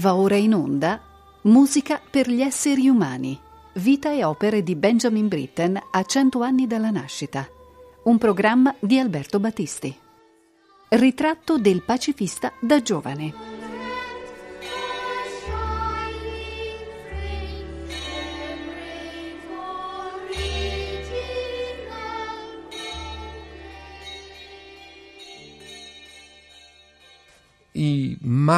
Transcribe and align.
Va 0.00 0.14
ora 0.14 0.36
in 0.36 0.54
onda 0.54 0.98
Musica 1.42 2.00
per 2.00 2.30
gli 2.30 2.40
esseri 2.40 2.88
umani. 2.88 3.38
Vita 3.74 4.10
e 4.10 4.24
opere 4.24 4.62
di 4.62 4.74
Benjamin 4.74 5.28
Britten 5.28 5.78
a 5.90 6.02
cento 6.04 6.40
anni 6.40 6.66
dalla 6.66 6.90
nascita. 6.90 7.46
Un 8.04 8.16
programma 8.16 8.74
di 8.78 8.98
Alberto 8.98 9.38
Battisti. 9.38 9.94
Ritratto 10.88 11.58
del 11.58 11.82
pacifista 11.82 12.50
da 12.60 12.80
giovane. 12.80 13.59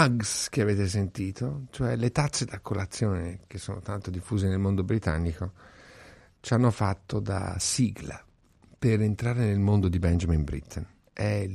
Mugs 0.03 0.49
che 0.49 0.63
avete 0.63 0.89
sentito, 0.89 1.67
cioè 1.71 1.97
le 1.97 2.11
tazze 2.11 2.45
da 2.45 2.61
colazione 2.61 3.41
che 3.47 3.59
sono 3.59 3.81
tanto 3.81 4.11
diffuse 4.11 4.49
nel 4.49 4.59
mondo 4.59 4.83
britannico, 4.83 5.53
ci 6.41 6.55
hanno 6.55 6.71
fatto 6.71 7.21
da 7.21 7.57
sigla 7.59 8.23
per 8.79 9.01
entrare 9.01 9.45
nel 9.45 9.61
mondo 9.61 9.89
di 9.89 9.99
Benjamin 9.99 10.43
Britten. 10.43 10.87
È 11.13 11.47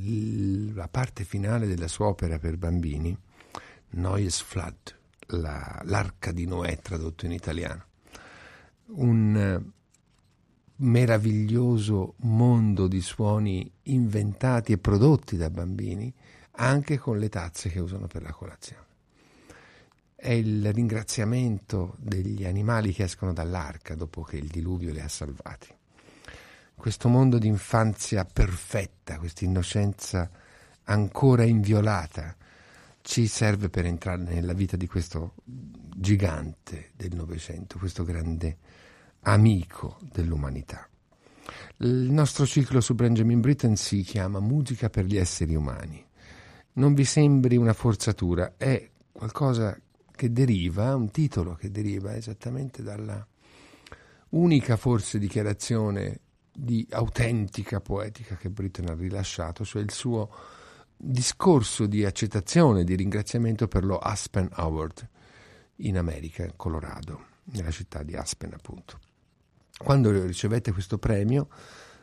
la 0.72 0.88
parte 0.88 1.24
finale 1.24 1.66
della 1.66 1.88
sua 1.88 2.06
opera 2.06 2.38
per 2.38 2.56
bambini, 2.56 3.16
Noyes 3.90 4.40
Flood, 4.40 4.96
la, 5.26 5.82
l'arca 5.84 6.32
di 6.32 6.46
Noè 6.46 6.78
tradotto 6.78 7.26
in 7.26 7.32
italiano. 7.32 7.84
Un 8.92 9.60
uh, 9.62 9.72
meraviglioso 10.76 12.14
mondo 12.18 12.88
di 12.88 13.02
suoni 13.02 13.70
inventati 13.84 14.72
e 14.72 14.78
prodotti 14.78 15.36
da 15.36 15.50
bambini 15.50 16.14
anche 16.60 16.98
con 16.98 17.18
le 17.18 17.28
tazze 17.28 17.68
che 17.68 17.80
usano 17.80 18.06
per 18.06 18.22
la 18.22 18.32
colazione. 18.32 18.86
È 20.14 20.30
il 20.30 20.72
ringraziamento 20.72 21.94
degli 21.98 22.44
animali 22.44 22.92
che 22.92 23.04
escono 23.04 23.32
dall'arca 23.32 23.94
dopo 23.94 24.22
che 24.22 24.36
il 24.36 24.48
diluvio 24.48 24.92
li 24.92 25.00
ha 25.00 25.08
salvati. 25.08 25.68
Questo 26.74 27.08
mondo 27.08 27.38
di 27.38 27.46
infanzia 27.46 28.24
perfetta, 28.24 29.18
questa 29.18 29.44
innocenza 29.44 30.28
ancora 30.84 31.44
inviolata, 31.44 32.36
ci 33.02 33.26
serve 33.28 33.68
per 33.68 33.86
entrare 33.86 34.22
nella 34.22 34.52
vita 34.52 34.76
di 34.76 34.86
questo 34.86 35.34
gigante 35.44 36.90
del 36.96 37.14
Novecento, 37.14 37.78
questo 37.78 38.02
grande 38.02 38.58
amico 39.22 39.98
dell'umanità. 40.12 40.88
Il 41.78 42.10
nostro 42.10 42.44
ciclo 42.44 42.80
su 42.80 42.94
Benjamin 42.94 43.40
Britten 43.40 43.76
si 43.76 44.02
chiama 44.02 44.40
Musica 44.40 44.90
per 44.90 45.04
gli 45.04 45.16
esseri 45.16 45.54
umani 45.54 46.06
non 46.78 46.94
vi 46.94 47.04
sembri 47.04 47.56
una 47.56 47.72
forzatura, 47.72 48.54
è 48.56 48.88
qualcosa 49.12 49.78
che 50.14 50.32
deriva, 50.32 50.94
un 50.94 51.10
titolo 51.10 51.54
che 51.54 51.70
deriva 51.70 52.16
esattamente 52.16 52.82
dalla 52.82 53.24
unica 54.30 54.76
forse 54.76 55.18
dichiarazione 55.18 56.20
di 56.52 56.86
autentica 56.90 57.80
poetica 57.80 58.36
che 58.36 58.50
Britten 58.50 58.88
ha 58.88 58.94
rilasciato, 58.94 59.64
cioè 59.64 59.82
il 59.82 59.92
suo 59.92 60.30
discorso 60.96 61.86
di 61.86 62.04
accettazione, 62.04 62.84
di 62.84 62.94
ringraziamento 62.94 63.68
per 63.68 63.84
lo 63.84 63.98
Aspen 63.98 64.48
Award 64.52 65.08
in 65.76 65.98
America, 65.98 66.44
in 66.44 66.54
Colorado, 66.56 67.24
nella 67.52 67.70
città 67.70 68.02
di 68.02 68.14
Aspen 68.14 68.52
appunto. 68.52 68.98
Quando 69.76 70.10
ricevette 70.10 70.72
questo 70.72 70.98
premio 70.98 71.48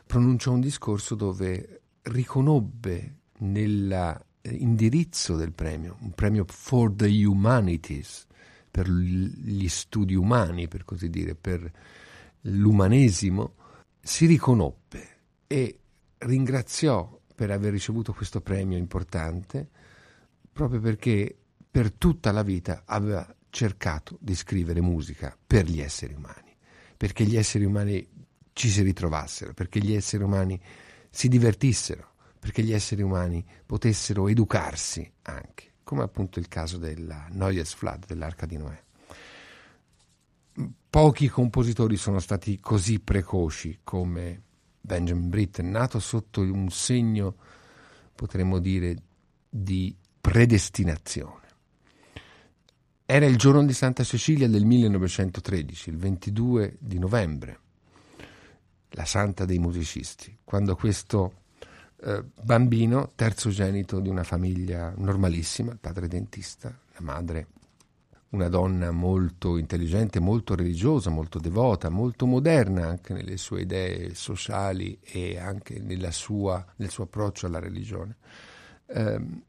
pronunciò 0.06 0.52
un 0.52 0.60
discorso 0.60 1.14
dove 1.14 1.80
riconobbe 2.02 3.16
nella 3.38 4.18
indirizzo 4.50 5.36
del 5.36 5.52
premio, 5.52 5.96
un 6.00 6.12
premio 6.12 6.44
for 6.48 6.92
the 6.92 7.06
humanities, 7.24 8.26
per 8.70 8.90
gli 8.90 9.68
studi 9.68 10.14
umani, 10.14 10.68
per 10.68 10.84
così 10.84 11.08
dire, 11.08 11.34
per 11.34 11.70
l'umanesimo, 12.42 13.54
si 14.00 14.26
riconobbe 14.26 15.08
e 15.46 15.78
ringraziò 16.18 17.18
per 17.34 17.50
aver 17.50 17.72
ricevuto 17.72 18.12
questo 18.12 18.40
premio 18.40 18.76
importante, 18.76 19.68
proprio 20.52 20.80
perché 20.80 21.36
per 21.70 21.92
tutta 21.92 22.32
la 22.32 22.42
vita 22.42 22.82
aveva 22.84 23.34
cercato 23.50 24.18
di 24.20 24.34
scrivere 24.34 24.80
musica 24.80 25.36
per 25.46 25.64
gli 25.64 25.80
esseri 25.80 26.14
umani, 26.14 26.54
perché 26.96 27.24
gli 27.24 27.36
esseri 27.36 27.64
umani 27.64 28.06
ci 28.52 28.68
si 28.68 28.82
ritrovassero, 28.82 29.54
perché 29.54 29.80
gli 29.80 29.94
esseri 29.94 30.22
umani 30.22 30.60
si 31.10 31.28
divertissero, 31.28 32.14
perché 32.46 32.62
gli 32.62 32.72
esseri 32.72 33.02
umani 33.02 33.44
potessero 33.66 34.28
educarsi 34.28 35.10
anche, 35.22 35.72
come 35.82 36.04
appunto 36.04 36.38
il 36.38 36.46
caso 36.46 36.78
della 36.78 37.26
Noyes 37.32 37.74
Flood, 37.74 38.06
dell'Arca 38.06 38.46
di 38.46 38.56
Noè. 38.56 38.84
Pochi 40.88 41.26
compositori 41.26 41.96
sono 41.96 42.20
stati 42.20 42.60
così 42.60 43.00
precoci 43.00 43.80
come 43.82 44.42
Benjamin 44.80 45.28
Britten, 45.28 45.70
nato 45.70 45.98
sotto 45.98 46.40
un 46.40 46.70
segno, 46.70 47.34
potremmo 48.14 48.60
dire, 48.60 48.96
di 49.48 49.92
predestinazione. 50.20 51.48
Era 53.04 53.26
il 53.26 53.36
giorno 53.36 53.64
di 53.64 53.72
Santa 53.72 54.04
Cecilia 54.04 54.46
del 54.46 54.64
1913, 54.64 55.90
il 55.90 55.96
22 55.96 56.76
di 56.78 57.00
novembre, 57.00 57.58
la 58.90 59.04
santa 59.04 59.44
dei 59.44 59.58
musicisti, 59.58 60.38
quando 60.44 60.76
questo 60.76 61.42
eh, 62.06 62.22
bambino 62.40 63.10
terzogenito 63.16 63.98
di 63.98 64.08
una 64.08 64.22
famiglia 64.22 64.94
normalissima, 64.96 65.72
il 65.72 65.78
padre 65.80 66.06
dentista, 66.06 66.68
la 66.68 67.00
madre 67.00 67.46
una 68.28 68.48
donna 68.48 68.90
molto 68.92 69.56
intelligente, 69.56 70.20
molto 70.20 70.54
religiosa, 70.54 71.10
molto 71.10 71.38
devota, 71.38 71.88
molto 71.88 72.26
moderna 72.26 72.86
anche 72.86 73.12
nelle 73.12 73.36
sue 73.38 73.62
idee 73.62 74.14
sociali 74.14 74.98
e 75.02 75.38
anche 75.38 75.82
sua, 76.10 76.64
nel 76.76 76.90
suo 76.90 77.04
approccio 77.04 77.46
alla 77.46 77.58
religione. 77.58 78.16
Um, 78.86 79.42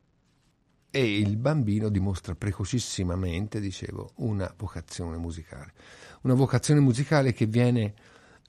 e 0.89 1.19
il 1.19 1.37
bambino 1.37 1.89
dimostra 1.89 2.33
precocissimamente, 2.33 3.59
dicevo, 3.59 4.11
una 4.15 4.51
vocazione 4.57 5.17
musicale. 5.17 5.73
Una 6.21 6.33
vocazione 6.33 6.79
musicale 6.79 7.33
che 7.33 7.45
viene 7.45 7.93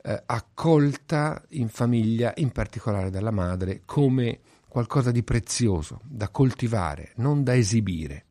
eh, 0.03 0.23
accolta 0.27 1.43
in 1.51 1.69
famiglia, 1.69 2.33
in 2.37 2.51
particolare 2.51 3.11
dalla 3.11 3.31
madre, 3.31 3.83
come 3.85 4.41
qualcosa 4.69 5.11
di 5.11 5.23
prezioso, 5.23 6.01
da 6.05 6.29
coltivare, 6.29 7.13
non 7.17 7.43
da 7.43 7.57
esibire. 7.57 8.25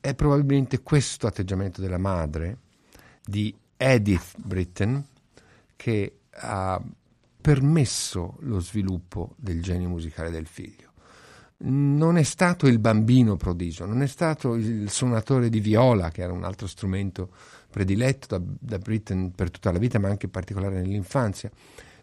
È 0.00 0.14
probabilmente 0.14 0.82
questo 0.82 1.26
atteggiamento 1.26 1.80
della 1.80 1.98
madre, 1.98 2.58
di 3.24 3.54
Edith 3.76 4.34
Britten, 4.36 5.06
che 5.76 6.18
ha 6.30 6.82
permesso 7.40 8.36
lo 8.40 8.58
sviluppo 8.58 9.34
del 9.36 9.62
genio 9.62 9.88
musicale 9.88 10.30
del 10.30 10.46
figlio. 10.46 10.92
Non 11.58 12.16
è 12.16 12.22
stato 12.22 12.66
il 12.66 12.78
bambino 12.78 13.36
prodigio, 13.36 13.86
non 13.86 14.02
è 14.02 14.06
stato 14.06 14.54
il 14.54 14.90
suonatore 14.90 15.48
di 15.48 15.60
viola, 15.60 16.10
che 16.10 16.22
era 16.22 16.32
un 16.32 16.44
altro 16.44 16.66
strumento 16.66 17.30
prediletto 17.74 18.38
da, 18.38 18.44
da 18.60 18.78
Britten 18.78 19.32
per 19.32 19.50
tutta 19.50 19.72
la 19.72 19.78
vita, 19.78 19.98
ma 19.98 20.06
anche 20.08 20.26
in 20.26 20.30
particolare 20.30 20.80
nell'infanzia. 20.80 21.50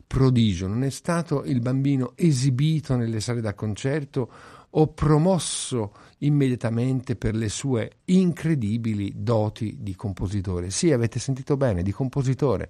Prodigio, 0.06 0.68
non 0.68 0.84
è 0.84 0.90
stato 0.90 1.46
il 1.46 1.62
bambino 1.62 2.12
esibito 2.16 2.98
nelle 2.98 3.22
sale 3.22 3.40
da 3.40 3.54
concerto 3.54 4.30
o 4.72 4.88
promosso 4.88 5.94
immediatamente 6.20 7.16
per 7.16 7.36
le 7.36 7.48
sue 7.48 8.00
incredibili 8.06 9.14
doti 9.16 9.78
di 9.80 9.96
compositore. 9.96 10.72
Sì, 10.72 10.92
avete 10.92 11.20
sentito 11.20 11.56
bene, 11.56 11.84
di 11.84 11.94
compositore, 11.94 12.70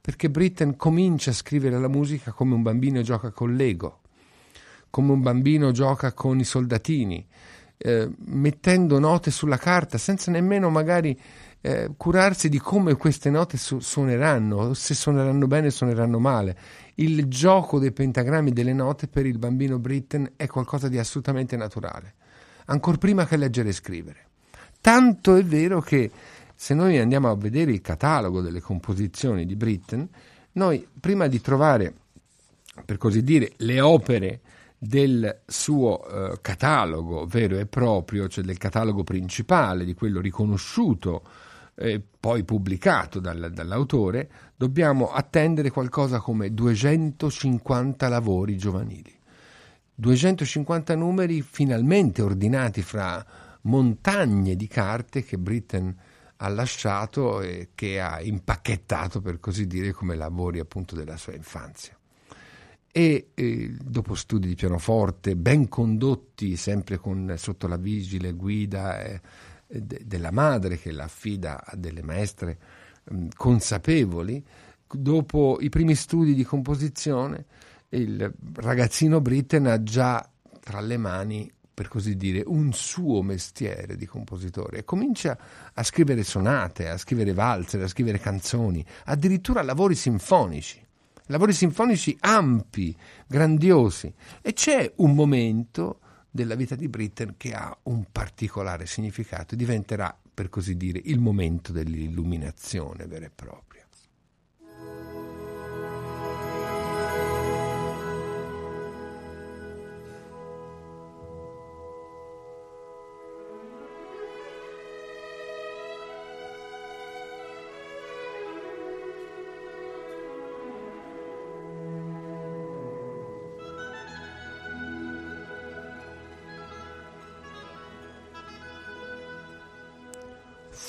perché 0.00 0.28
Britten 0.28 0.74
comincia 0.74 1.30
a 1.30 1.34
scrivere 1.34 1.78
la 1.78 1.86
musica 1.86 2.32
come 2.32 2.54
un 2.54 2.62
bambino 2.62 3.00
gioca 3.02 3.30
con 3.30 3.54
l'ego, 3.54 4.00
come 4.90 5.12
un 5.12 5.22
bambino 5.22 5.70
gioca 5.70 6.12
con 6.12 6.40
i 6.40 6.44
soldatini, 6.44 7.24
eh, 7.82 8.10
mettendo 8.26 8.98
note 8.98 9.30
sulla 9.30 9.56
carta 9.56 9.96
senza 9.96 10.32
nemmeno 10.32 10.68
magari 10.68 11.18
eh, 11.62 11.90
curarsi 11.96 12.48
di 12.48 12.58
come 12.58 12.94
queste 12.94 13.30
note 13.30 13.56
su- 13.56 13.80
suoneranno, 13.80 14.72
se 14.74 14.94
suoneranno 14.94 15.46
bene 15.46 15.66
o 15.66 15.70
suoneranno 15.70 16.18
male. 16.18 16.56
Il 16.94 17.26
gioco 17.26 17.78
dei 17.78 17.92
pentagrammi 17.92 18.52
delle 18.52 18.72
note 18.72 19.08
per 19.08 19.26
il 19.26 19.38
bambino 19.38 19.78
Britten 19.78 20.32
è 20.36 20.46
qualcosa 20.46 20.88
di 20.88 20.98
assolutamente 20.98 21.56
naturale, 21.56 22.14
ancora 22.66 22.96
prima 22.96 23.26
che 23.26 23.36
leggere 23.36 23.70
e 23.70 23.72
scrivere. 23.72 24.26
Tanto 24.80 25.34
è 25.36 25.44
vero 25.44 25.80
che 25.80 26.10
se 26.54 26.74
noi 26.74 26.98
andiamo 26.98 27.30
a 27.30 27.36
vedere 27.36 27.72
il 27.72 27.80
catalogo 27.80 28.40
delle 28.40 28.60
composizioni 28.60 29.44
di 29.44 29.56
Britten, 29.56 30.08
noi 30.52 30.86
prima 30.98 31.26
di 31.26 31.40
trovare, 31.40 31.94
per 32.84 32.96
così 32.96 33.22
dire, 33.22 33.52
le 33.58 33.80
opere 33.80 34.40
del 34.76 35.42
suo 35.46 36.06
eh, 36.06 36.38
catalogo 36.40 37.26
vero 37.26 37.58
e 37.58 37.66
proprio, 37.66 38.28
cioè 38.28 38.42
del 38.42 38.56
catalogo 38.56 39.04
principale, 39.04 39.84
di 39.84 39.92
quello 39.92 40.20
riconosciuto 40.20 41.22
eh, 41.74 42.02
poi 42.20 42.44
pubblicato 42.44 43.20
dal, 43.20 43.50
dall'autore, 43.52 44.30
dobbiamo 44.56 45.10
attendere 45.10 45.70
qualcosa 45.70 46.20
come 46.20 46.52
250 46.52 48.08
lavori 48.08 48.56
giovanili. 48.56 49.18
250 49.94 50.94
numeri 50.94 51.42
finalmente 51.42 52.22
ordinati 52.22 52.82
fra 52.82 53.24
montagne 53.62 54.56
di 54.56 54.66
carte 54.66 55.22
che 55.22 55.38
Britten 55.38 55.94
ha 56.42 56.48
lasciato 56.48 57.42
e 57.42 57.70
che 57.74 58.00
ha 58.00 58.20
impacchettato, 58.20 59.20
per 59.20 59.40
così 59.40 59.66
dire, 59.66 59.92
come 59.92 60.14
lavori 60.14 60.58
appunto 60.58 60.94
della 60.94 61.16
sua 61.16 61.34
infanzia. 61.34 61.94
E 62.92 63.30
eh, 63.34 63.76
dopo 63.78 64.14
studi 64.14 64.48
di 64.48 64.54
pianoforte 64.54 65.36
ben 65.36 65.68
condotti, 65.68 66.56
sempre 66.56 66.96
con, 66.96 67.34
sotto 67.36 67.68
la 67.68 67.76
vigile 67.76 68.32
guida 68.32 69.02
eh, 69.02 69.20
de, 69.70 70.02
della 70.04 70.30
madre 70.30 70.78
che 70.78 70.90
l'affida 70.92 71.64
a 71.64 71.76
delle 71.76 72.02
maestre 72.02 72.58
mh, 73.04 73.28
consapevoli, 73.36 74.44
dopo 74.86 75.58
i 75.60 75.68
primi 75.68 75.94
studi 75.94 76.34
di 76.34 76.44
composizione, 76.44 77.44
il 77.90 78.32
ragazzino 78.54 79.20
Britten 79.20 79.66
ha 79.66 79.82
già 79.82 80.28
tra 80.60 80.80
le 80.80 80.96
mani 80.96 81.50
per 81.80 81.88
così 81.88 82.14
dire, 82.14 82.42
un 82.44 82.74
suo 82.74 83.22
mestiere 83.22 83.96
di 83.96 84.04
compositore 84.04 84.78
e 84.78 84.84
comincia 84.84 85.38
a 85.72 85.82
scrivere 85.82 86.22
sonate, 86.24 86.90
a 86.90 86.98
scrivere 86.98 87.32
valzer, 87.32 87.82
a 87.82 87.88
scrivere 87.88 88.18
canzoni, 88.18 88.84
addirittura 89.06 89.62
lavori 89.62 89.94
sinfonici, 89.94 90.78
lavori 91.28 91.54
sinfonici 91.54 92.14
ampi, 92.20 92.94
grandiosi. 93.26 94.12
E 94.42 94.52
c'è 94.52 94.92
un 94.96 95.14
momento 95.14 96.00
della 96.30 96.54
vita 96.54 96.74
di 96.74 96.88
Britten 96.88 97.34
che 97.36 97.52
ha 97.52 97.76
un 97.84 98.04
particolare 98.10 98.86
significato 98.86 99.54
e 99.54 99.56
diventerà, 99.56 100.16
per 100.32 100.48
così 100.48 100.76
dire, 100.76 101.00
il 101.04 101.18
momento 101.18 101.72
dell'illuminazione 101.72 103.06
vera 103.06 103.26
e 103.26 103.30
propria. 103.34 103.69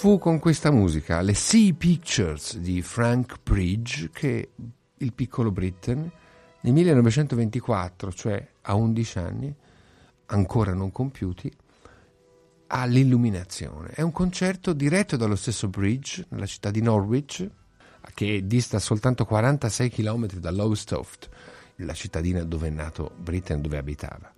Fu 0.01 0.18
con 0.18 0.39
questa 0.39 0.71
musica, 0.71 1.21
le 1.21 1.36
Sea 1.36 1.75
Pictures 1.75 2.57
di 2.57 2.81
Frank 2.81 3.36
Bridge, 3.44 4.09
che 4.12 4.50
il 4.98 5.13
piccolo 5.13 5.51
Britten 5.51 6.12
nel 6.62 6.74
1924, 6.74 8.12
cioè 8.12 8.48
a 8.62 8.74
11 8.74 9.19
anni, 9.19 9.56
ancora 10.25 10.74
non 10.74 10.92
compiuti, 10.92 11.53
ha 12.65 12.86
l'illuminazione. 12.86 13.89
È 13.89 14.01
un 14.01 14.12
concerto 14.12 14.74
diretto 14.74 15.18
dallo 15.18 15.36
stesso 15.36 15.68
Bridge, 15.68 16.25
nella 16.30 16.48
città 16.48 16.71
di 16.71 16.81
Norwich, 16.81 17.48
che 18.15 18.48
dista 18.48 18.80
soltanto 18.80 19.24
46 19.25 19.92
km 19.92 20.25
da 20.39 20.50
Lowestoft, 20.50 21.30
la 21.75 21.94
cittadina 21.94 22.44
dove 22.44 22.69
è 22.69 22.71
nato 22.71 23.12
Britten, 23.19 23.62
dove 23.62 23.77
abitava. 23.77 24.33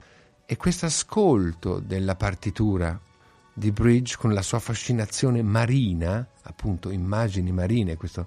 E 0.45 0.57
questo 0.57 0.87
ascolto 0.87 1.79
della 1.79 2.17
partitura 2.17 2.99
di 3.53 3.71
Bridge 3.71 4.17
con 4.17 4.33
la 4.33 4.41
sua 4.41 4.59
fascinazione 4.59 5.43
marina, 5.43 6.27
appunto 6.43 6.89
immagini 6.89 7.51
marine, 7.51 7.95
questo 7.95 8.25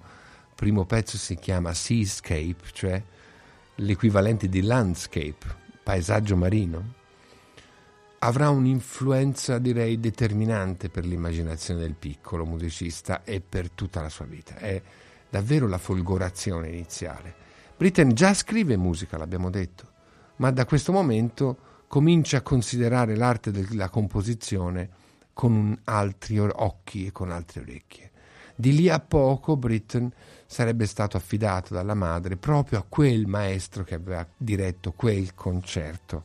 primo 0.55 0.84
pezzo 0.84 1.19
si 1.19 1.34
chiama 1.34 1.75
Seascape, 1.75 2.56
cioè 2.73 3.02
l'equivalente 3.76 4.49
di 4.49 4.62
landscape, 4.62 5.64
paesaggio 5.82 6.37
marino, 6.37 6.94
avrà 8.20 8.50
un'influenza 8.50 9.58
direi 9.58 10.00
determinante 10.00 10.88
per 10.88 11.05
l'immaginazione 11.05 11.81
del 11.81 11.94
piccolo 11.94 12.46
musicista 12.46 13.25
e 13.25 13.40
per 13.40 13.70
tutta 13.70 14.00
la 14.00 14.08
sua 14.08 14.25
vita. 14.25 14.56
È 14.56 14.81
davvero 15.28 15.67
la 15.67 15.78
folgorazione 15.78 16.69
iniziale. 16.69 17.34
Britten 17.76 18.14
già 18.14 18.32
scrive 18.32 18.76
musica, 18.76 19.19
l'abbiamo 19.19 19.50
detto, 19.50 19.90
ma 20.37 20.50
da 20.50 20.64
questo 20.64 20.93
momento 20.93 21.58
comincia 21.88 22.38
a 22.38 22.43
considerare 22.43 23.17
l'arte 23.17 23.50
della 23.50 23.90
composizione 23.90 25.05
con 25.37 25.79
altri 25.85 26.38
occhi 26.38 27.05
e 27.05 27.12
con 27.12 27.31
altre 27.31 27.61
orecchie. 27.61 28.11
Di 28.55 28.75
lì 28.75 28.88
a 28.88 29.00
poco 29.00 29.59
Britten 29.59 30.11
sarebbe 30.47 30.87
stato 30.87 31.19
affidato 31.19 31.75
dalla 31.75 31.93
madre 31.93 32.38
proprio 32.38 32.79
a 32.79 32.87
quel 32.88 33.27
maestro 33.27 33.85
che 33.85 33.97
aveva 33.97 34.27
diretto 34.35 34.93
quel 34.93 35.35
concerto 35.35 36.23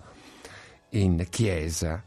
in 0.92 1.26
chiesa 1.30 2.02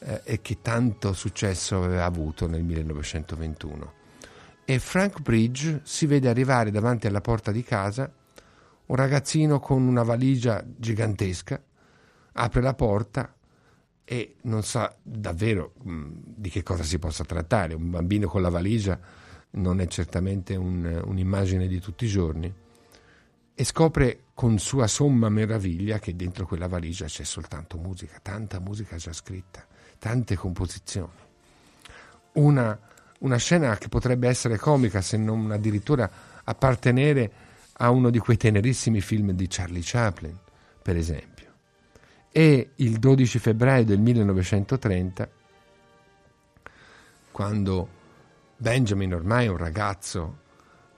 eh, 0.00 0.22
e 0.24 0.40
che 0.40 0.60
tanto 0.60 1.12
successo 1.12 1.84
aveva 1.84 2.06
avuto 2.06 2.48
nel 2.48 2.64
1921. 2.64 3.92
E 4.64 4.80
Frank 4.80 5.20
Bridge 5.20 5.82
si 5.84 6.06
vede 6.06 6.28
arrivare 6.28 6.72
davanti 6.72 7.06
alla 7.06 7.20
porta 7.20 7.52
di 7.52 7.62
casa 7.62 8.12
un 8.86 8.96
ragazzino 8.96 9.60
con 9.60 9.86
una 9.86 10.02
valigia 10.02 10.64
gigantesca, 10.66 11.62
apre 12.32 12.60
la 12.60 12.74
porta 12.74 13.32
e 14.10 14.36
non 14.44 14.62
sa 14.62 14.96
davvero 15.02 15.74
mh, 15.82 15.90
mm, 15.92 16.12
di 16.24 16.48
che 16.48 16.62
cosa 16.62 16.82
si 16.82 16.98
possa 16.98 17.24
trattare. 17.24 17.74
Un 17.74 17.90
bambino 17.90 18.26
con 18.26 18.40
la 18.40 18.48
valigia 18.48 18.98
non 19.50 19.82
è 19.82 19.86
certamente 19.86 20.56
un, 20.56 21.02
un'immagine 21.04 21.66
di 21.66 21.78
tutti 21.78 22.06
i 22.06 22.08
giorni 22.08 22.50
e 23.54 23.64
scopre 23.64 24.20
con 24.32 24.58
sua 24.58 24.86
somma 24.86 25.28
meraviglia 25.28 25.98
che 25.98 26.16
dentro 26.16 26.46
quella 26.46 26.68
valigia 26.68 27.04
c'è 27.04 27.22
soltanto 27.22 27.76
musica, 27.76 28.18
tanta 28.22 28.60
musica 28.60 28.96
già 28.96 29.12
scritta, 29.12 29.66
tante 29.98 30.36
composizioni. 30.36 31.12
Una, 32.32 32.80
una 33.18 33.36
scena 33.36 33.76
che 33.76 33.88
potrebbe 33.88 34.26
essere 34.26 34.56
comica 34.56 35.02
se 35.02 35.18
non 35.18 35.50
addirittura 35.50 36.10
appartenere 36.44 37.32
a 37.74 37.90
uno 37.90 38.08
di 38.08 38.18
quei 38.18 38.38
tenerissimi 38.38 39.02
film 39.02 39.32
di 39.32 39.46
Charlie 39.48 39.82
Chaplin, 39.84 40.38
per 40.80 40.96
esempio 40.96 41.37
e 42.38 42.70
il 42.76 43.00
12 43.00 43.40
febbraio 43.40 43.84
del 43.84 43.98
1930, 43.98 45.28
quando 47.32 47.88
Benjamin, 48.56 49.12
ormai 49.14 49.48
un 49.48 49.56
ragazzo 49.56 50.38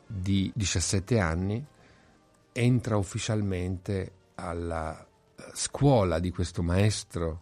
di 0.06 0.52
17 0.54 1.18
anni, 1.18 1.64
entra 2.52 2.98
ufficialmente 2.98 4.12
alla 4.34 5.02
scuola 5.54 6.18
di 6.18 6.30
questo 6.30 6.62
maestro 6.62 7.40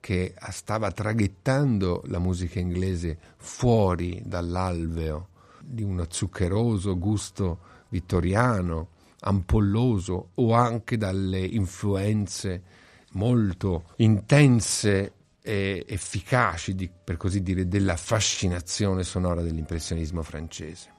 che 0.00 0.34
stava 0.48 0.90
traghettando 0.90 2.02
la 2.06 2.18
musica 2.18 2.58
inglese 2.58 3.16
fuori 3.36 4.20
dall'alveo 4.24 5.28
di 5.60 5.84
uno 5.84 6.04
zuccheroso 6.08 6.98
gusto 6.98 7.58
vittoriano, 7.90 8.88
ampolloso 9.20 10.30
o 10.34 10.52
anche 10.52 10.96
dalle 10.96 11.38
influenze 11.38 12.79
molto 13.12 13.84
intense 13.96 15.14
e 15.42 15.84
efficaci, 15.88 16.74
di, 16.74 16.90
per 17.02 17.16
così 17.16 17.42
dire, 17.42 17.66
della 17.66 17.96
fascinazione 17.96 19.02
sonora 19.02 19.42
dell'impressionismo 19.42 20.22
francese. 20.22 20.98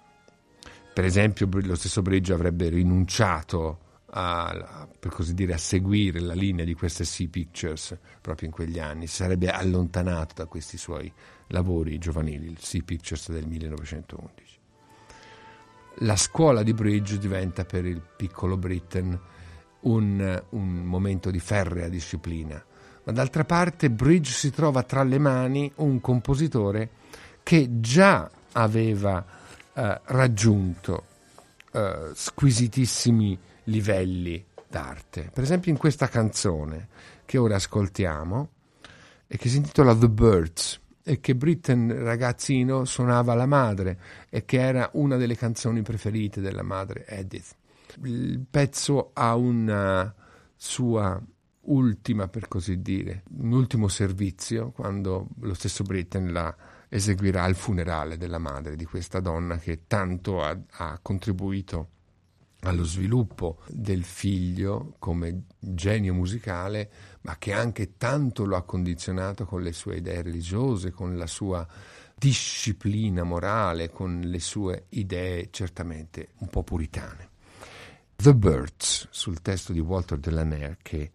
Per 0.94 1.06
esempio, 1.06 1.48
lo 1.50 1.76
stesso 1.76 2.02
Bridge 2.02 2.34
avrebbe 2.34 2.70
rinunciato 2.70 3.90
a, 4.14 4.88
per 5.00 5.12
così 5.12 5.34
dire, 5.34 5.54
a 5.54 5.58
seguire 5.58 6.20
la 6.20 6.34
linea 6.34 6.66
di 6.66 6.74
queste 6.74 7.06
Sea 7.06 7.28
Pictures 7.30 7.98
proprio 8.20 8.50
in 8.50 8.54
quegli 8.54 8.80
anni, 8.80 9.08
si 9.08 9.16
sarebbe 9.16 9.50
allontanato 9.50 10.34
da 10.36 10.46
questi 10.46 10.78
suoi 10.78 11.12
lavori 11.48 11.98
giovanili, 11.98 12.48
il 12.48 12.60
Sea 12.60 12.82
Pictures 12.84 13.32
del 13.32 13.48
1911. 13.48 14.60
La 16.00 16.16
scuola 16.16 16.64
di 16.64 16.74
Bridge 16.74 17.18
diventa 17.18 17.64
per 17.64 17.86
il 17.86 18.02
piccolo 18.02 18.58
Britten 18.58 19.20
un, 19.82 20.44
un 20.50 20.84
momento 20.84 21.32
di 21.32 21.40
ferrea 21.40 21.88
disciplina, 21.88 22.64
ma 23.04 23.12
d'altra 23.12 23.46
parte 23.46 23.90
Bridge 23.90 24.32
si 24.32 24.52
trova 24.52 24.84
tra 24.84 25.04
le 25.04 25.18
mani 25.20 25.72
un 25.76 26.00
compositore 26.02 26.90
che 27.44 27.80
già 27.80 28.30
aveva 28.54 29.26
eh, 29.74 30.02
raggiunto 30.06 31.06
eh, 31.72 32.12
squisitissimi 32.14 33.38
livelli 33.66 34.44
d'arte. 34.68 35.30
Per 35.34 35.44
esempio 35.44 35.72
in 35.72 35.78
questa 35.78 36.08
canzone 36.08 36.88
che 37.26 37.38
ora 37.38 37.56
ascoltiamo 37.56 38.50
e 39.28 39.38
che 39.38 39.50
si 39.50 39.58
intitola 39.58 39.96
The 39.96 40.10
Birds 40.10 40.80
e 41.04 41.20
che 41.20 41.36
Britten 41.36 42.04
ragazzino 42.04 42.86
suonava 42.86 43.34
la 43.34 43.46
madre 43.46 44.00
e 44.30 44.46
che 44.46 44.60
era 44.60 44.90
una 44.94 45.18
delle 45.18 45.36
canzoni 45.36 45.82
preferite 45.82 46.42
della 46.42 46.64
madre 46.64 47.06
Edith. 47.08 47.56
Il 48.04 48.46
pezzo 48.50 49.12
ha 49.14 49.36
una 49.36 50.14
sua 50.56 51.22
ultima, 51.64 52.28
per 52.28 52.48
così 52.48 52.82
dire, 52.82 53.24
un 53.38 53.52
ultimo 53.52 53.88
servizio 53.88 54.72
quando 54.72 55.28
lo 55.40 55.54
stesso 55.54 55.84
Britten 55.84 56.32
la 56.32 56.56
eseguirà 56.90 57.44
al 57.44 57.56
funerale 57.56 58.18
della 58.18 58.38
madre 58.38 58.76
di 58.76 58.86
questa 58.86 59.20
donna 59.20 59.58
che 59.58 59.84
tanto 59.88 60.44
ha, 60.44 60.58
ha 60.70 61.00
contribuito 61.02 61.90
allo 62.64 62.84
sviluppo 62.84 63.60
del 63.68 64.04
figlio 64.04 64.96
come 65.00 65.46
genio 65.58 66.14
musicale, 66.14 66.92
ma 67.22 67.38
che 67.38 67.54
anche 67.54 67.98
tanto 67.98 68.46
lo 68.46 68.56
ha 68.56 68.64
condizionato 68.64 69.46
con 69.46 69.62
le 69.62 69.72
sue 69.72 69.98
idee 69.98 70.22
religiose, 70.22 70.92
con 70.92 71.18
la 71.18 71.28
sua 71.28 71.66
disciplina 72.16 73.24
morale, 73.24 73.90
con 73.90 74.20
le 74.20 74.40
sue 74.40 74.86
idee 74.90 75.48
certamente 75.50 76.34
un 76.40 76.50
po' 76.50 76.64
puritane. 76.64 77.31
The 78.22 78.36
Birds, 78.36 79.08
sul 79.10 79.42
testo 79.42 79.74
di 79.74 79.80
Walter 79.80 80.20
Delamere, 80.20 80.78
che 80.84 81.12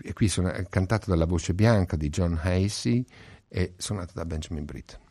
è 0.00 0.12
qui 0.12 0.28
sono, 0.28 0.52
è 0.52 0.64
cantato 0.68 1.10
dalla 1.10 1.26
voce 1.26 1.52
bianca 1.52 1.96
di 1.96 2.08
John 2.10 2.38
Hasey 2.40 3.04
e 3.48 3.72
suonato 3.76 4.12
da 4.14 4.24
Benjamin 4.24 4.64
Britten. 4.64 5.03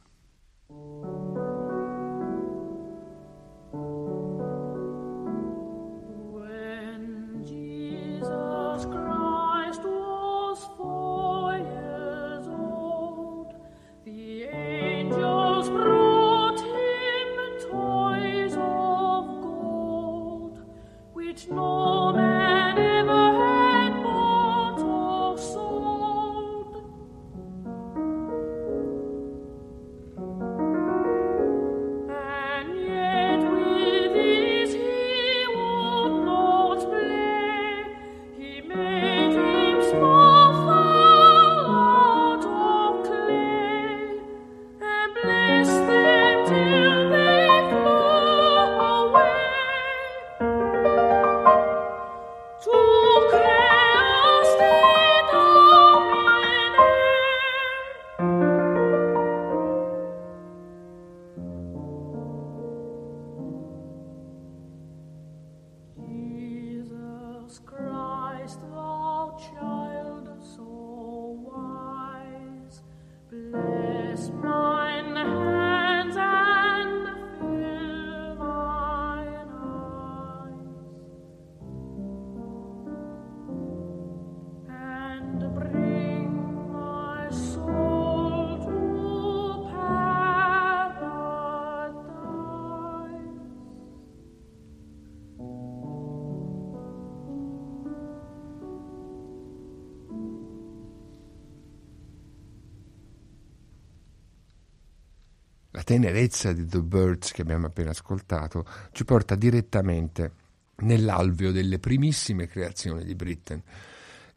Tenerezza 106.03 106.51
di 106.51 106.65
The 106.65 106.81
Birds 106.81 107.31
che 107.31 107.43
abbiamo 107.43 107.67
appena 107.67 107.91
ascoltato 107.91 108.65
ci 108.91 109.05
porta 109.05 109.35
direttamente 109.35 110.31
nell'alveo 110.79 111.53
delle 111.53 111.79
primissime 111.79 112.47
creazioni 112.47 113.05
di 113.05 113.15
Britten, 113.15 113.61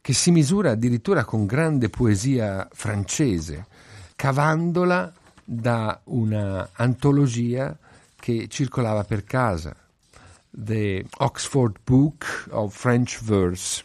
che 0.00 0.12
si 0.12 0.30
misura 0.30 0.70
addirittura 0.70 1.25
con 1.25 1.44
grande 1.44 1.88
poesia 1.88 2.68
francese, 2.73 3.66
cavandola 4.14 5.12
da 5.42 6.00
una 6.04 6.70
antologia 6.75 7.76
che 8.14 8.46
circolava 8.46 9.02
per 9.02 9.25
casa, 9.25 9.75
The 10.49 11.04
Oxford 11.18 11.78
Book 11.82 12.46
of 12.50 12.76
French 12.76 13.20
Verse. 13.25 13.82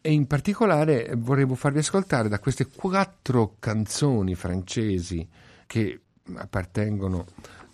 E 0.00 0.12
in 0.12 0.26
particolare 0.26 1.12
vorrei 1.16 1.46
farvi 1.54 1.78
ascoltare 1.78 2.28
da 2.28 2.40
queste 2.40 2.66
quattro 2.66 3.54
canzoni 3.60 4.34
francesi 4.34 5.26
che 5.66 6.00
appartengono 6.34 7.26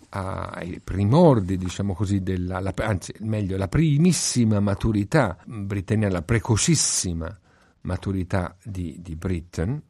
ai 0.09 0.81
primordi, 0.83 1.57
diciamo 1.57 1.93
così, 1.93 2.21
della, 2.21 2.59
la, 2.59 2.73
anzi, 2.77 3.13
meglio, 3.19 3.55
la 3.55 3.69
primissima 3.69 4.59
maturità 4.59 5.37
britannica, 5.45 6.11
la 6.11 6.21
precocissima 6.21 7.39
maturità 7.81 8.57
di, 8.61 8.97
di 8.99 9.15
Britain, 9.15 9.81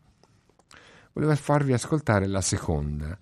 volevo 1.13 1.35
farvi 1.35 1.73
ascoltare 1.73 2.27
la 2.27 2.41
seconda, 2.41 3.17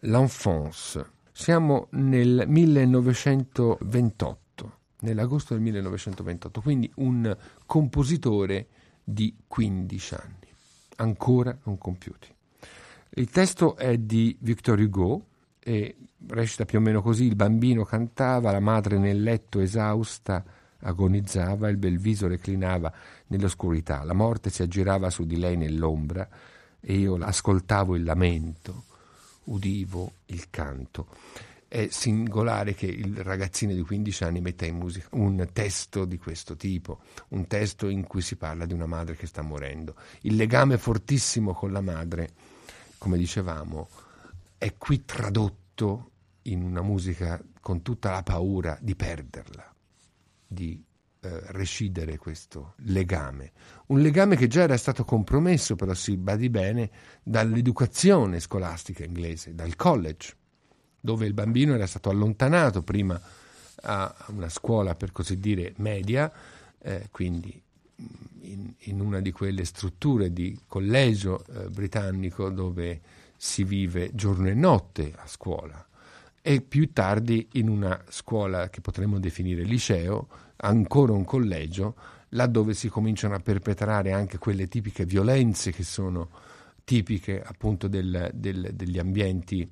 L'Enfance. 0.00 1.18
Siamo 1.30 1.86
nel 1.90 2.42
1928, 2.46 4.78
nell'agosto 5.00 5.54
del 5.54 5.62
1928, 5.62 6.60
quindi 6.60 6.90
un 6.96 7.36
compositore 7.64 8.66
di 9.04 9.36
15 9.46 10.14
anni, 10.14 10.48
ancora 10.96 11.56
non 11.64 11.78
compiuti. 11.78 12.34
Il 13.14 13.28
testo 13.30 13.76
è 13.76 13.98
di 13.98 14.36
Victor 14.40 14.78
Hugo 14.78 15.26
e 15.58 15.96
recita 16.28 16.64
più 16.64 16.78
o 16.78 16.80
meno 16.80 17.02
così: 17.02 17.24
il 17.24 17.34
bambino 17.34 17.84
cantava, 17.84 18.52
la 18.52 18.60
madre 18.60 18.98
nel 18.98 19.22
letto 19.22 19.60
esausta 19.60 20.44
agonizzava, 20.82 21.68
il 21.68 21.76
bel 21.76 21.98
viso 21.98 22.26
reclinava 22.26 22.92
nell'oscurità, 23.26 24.02
la 24.04 24.14
morte 24.14 24.48
si 24.48 24.62
aggirava 24.62 25.10
su 25.10 25.26
di 25.26 25.38
lei 25.38 25.56
nell'ombra 25.56 26.26
e 26.80 26.94
io 26.94 27.16
ascoltavo 27.16 27.96
il 27.96 28.04
lamento, 28.04 28.84
udivo 29.44 30.12
il 30.26 30.48
canto. 30.48 31.08
È 31.68 31.88
singolare 31.90 32.74
che 32.74 32.86
il 32.86 33.18
ragazzino 33.18 33.72
di 33.74 33.82
15 33.82 34.24
anni 34.24 34.40
metta 34.40 34.66
in 34.66 34.76
musica 34.76 35.08
un 35.12 35.48
testo 35.52 36.04
di 36.04 36.18
questo 36.18 36.56
tipo, 36.56 37.00
un 37.28 37.46
testo 37.46 37.88
in 37.88 38.06
cui 38.06 38.22
si 38.22 38.36
parla 38.36 38.66
di 38.66 38.72
una 38.72 38.86
madre 38.86 39.14
che 39.14 39.26
sta 39.26 39.42
morendo. 39.42 39.94
Il 40.22 40.34
legame 40.34 40.78
fortissimo 40.78 41.52
con 41.52 41.70
la 41.70 41.80
madre 41.80 42.30
come 43.00 43.16
dicevamo, 43.16 43.88
è 44.58 44.76
qui 44.76 45.06
tradotto 45.06 46.10
in 46.42 46.62
una 46.62 46.82
musica 46.82 47.42
con 47.62 47.80
tutta 47.80 48.10
la 48.10 48.22
paura 48.22 48.76
di 48.78 48.94
perderla, 48.94 49.74
di 50.46 50.84
eh, 51.20 51.40
recidere 51.46 52.18
questo 52.18 52.74
legame. 52.80 53.52
Un 53.86 54.00
legame 54.00 54.36
che 54.36 54.48
già 54.48 54.64
era 54.64 54.76
stato 54.76 55.06
compromesso, 55.06 55.76
però 55.76 55.94
si 55.94 56.18
badi 56.18 56.50
bene, 56.50 56.90
dall'educazione 57.22 58.38
scolastica 58.38 59.02
inglese, 59.02 59.54
dal 59.54 59.76
college, 59.76 60.36
dove 61.00 61.24
il 61.24 61.32
bambino 61.32 61.72
era 61.72 61.86
stato 61.86 62.10
allontanato 62.10 62.82
prima 62.82 63.18
a 63.82 64.14
una 64.26 64.50
scuola, 64.50 64.94
per 64.94 65.10
così 65.10 65.38
dire, 65.38 65.72
media, 65.78 66.30
eh, 66.78 67.08
quindi 67.10 67.62
in, 68.42 68.72
in, 68.78 69.00
una 69.00 69.20
di 69.20 69.32
quelle 69.32 69.64
strutture 69.64 70.32
di 70.32 70.58
collegio 70.66 71.44
eh, 71.46 71.68
britannico 71.68 72.50
dove 72.50 73.00
si 73.36 73.64
vive 73.64 74.10
giorno 74.14 74.48
e 74.48 74.54
notte 74.54 75.12
a 75.16 75.26
scuola 75.26 75.84
e 76.42 76.62
più 76.62 76.92
tardi 76.92 77.48
in 77.52 77.68
una 77.68 78.02
scuola 78.08 78.70
che 78.70 78.80
potremmo 78.80 79.18
definire 79.18 79.62
liceo, 79.62 80.28
ancora 80.56 81.12
un 81.12 81.24
collegio, 81.24 81.94
laddove 82.30 82.74
si 82.74 82.88
cominciano 82.88 83.34
a 83.34 83.40
perpetrare 83.40 84.12
anche 84.12 84.38
quelle 84.38 84.66
tipiche 84.66 85.04
violenze 85.04 85.70
che 85.70 85.82
sono 85.82 86.30
tipiche 86.84 87.42
appunto 87.42 87.88
del, 87.88 88.30
del, 88.32 88.70
degli 88.72 88.98
ambienti 88.98 89.68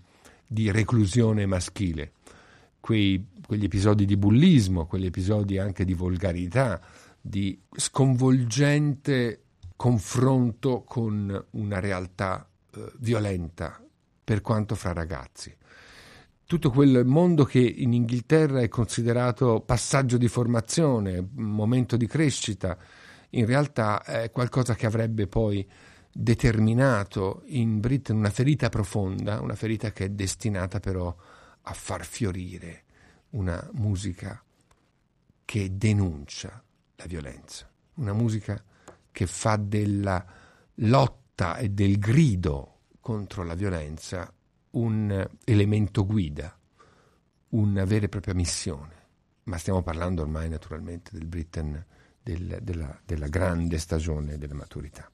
di 0.47 0.71
reclusione 0.71 1.47
maschile, 1.47 2.13
Quei, 2.81 3.27
quegli 3.45 3.65
episodi 3.65 4.07
di 4.07 4.17
bullismo, 4.17 4.87
quegli 4.87 5.07
episodi 5.07 5.59
anche 5.59 5.85
di 5.85 5.95
volgarità, 5.95 6.81
di 7.21 7.61
sconvolgente 7.71 9.43
confronto 9.77 10.83
con 10.83 11.47
una 11.51 11.81
realtà 11.81 12.49
eh, 12.75 12.93
violenta 12.99 13.81
per 14.25 14.41
quanto 14.41 14.75
fra 14.75 14.93
ragazzi. 14.93 15.55
Tutto 16.45 16.71
quel 16.71 17.05
mondo 17.05 17.45
che 17.45 17.61
in 17.61 17.93
Inghilterra 17.93 18.61
è 18.61 18.69
considerato 18.69 19.61
passaggio 19.61 20.17
di 20.17 20.29
formazione, 20.29 21.29
momento 21.35 21.97
di 21.97 22.07
crescita, 22.07 22.77
in 23.31 23.45
realtà 23.45 24.03
è 24.03 24.31
qualcosa 24.31 24.75
che 24.75 24.87
avrebbe 24.87 25.27
poi 25.27 25.67
determinato 26.11 27.43
in 27.47 27.81
Britain 27.81 28.19
una 28.19 28.31
ferita 28.31 28.71
profonda, 28.71 29.41
una 29.41 29.55
ferita 29.55 29.93
che 29.93 30.07
è 30.07 30.09
destinata 30.09 30.81
però 30.81 31.15
a 31.63 31.73
far 31.73 32.05
fiorire 32.05 32.85
una 33.31 33.69
musica 33.75 34.43
che 35.45 35.77
denuncia 35.77 36.63
la 36.99 37.07
violenza, 37.07 37.71
una 37.95 38.13
musica 38.13 38.61
che 39.13 39.27
fa 39.27 39.57
della 39.57 40.25
lotta 40.75 41.57
e 41.57 41.71
del 41.71 41.99
grido 41.99 42.81
contro 43.01 43.45
la 43.45 43.55
violenza 43.55 44.33
un 44.71 45.29
elemento 45.45 46.05
guida, 46.05 46.57
una 47.51 47.85
vera 47.85 48.07
e 48.07 48.09
propria 48.09 48.35
missione. 48.35 48.97
Ma 49.45 49.59
stiamo 49.59 49.83
parlando 49.83 50.23
ormai 50.23 50.49
naturalmente 50.49 51.11
del 51.13 51.27
Britain 51.27 51.85
del, 52.21 52.59
della, 52.61 53.01
della, 53.05 53.29
grande 53.29 53.79
stagione 53.79 54.37
della 54.37 54.55
maturità. 54.55 55.09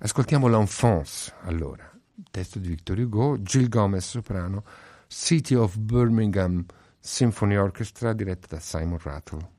Ascoltiamo 0.00 0.46
l'Enfance 0.46 1.34
allora, 1.40 1.90
testo 2.30 2.58
di 2.58 2.68
Victor 2.68 2.98
Hugo, 2.98 3.38
Jill 3.38 3.68
Gomez 3.68 4.06
soprano, 4.06 4.62
City 5.08 5.54
of 5.54 5.76
Birmingham 5.78 6.64
Symphony 7.00 7.56
Orchestra 7.56 8.12
diretta 8.12 8.46
da 8.56 8.60
Simon 8.60 8.98
Rattle. 9.02 9.56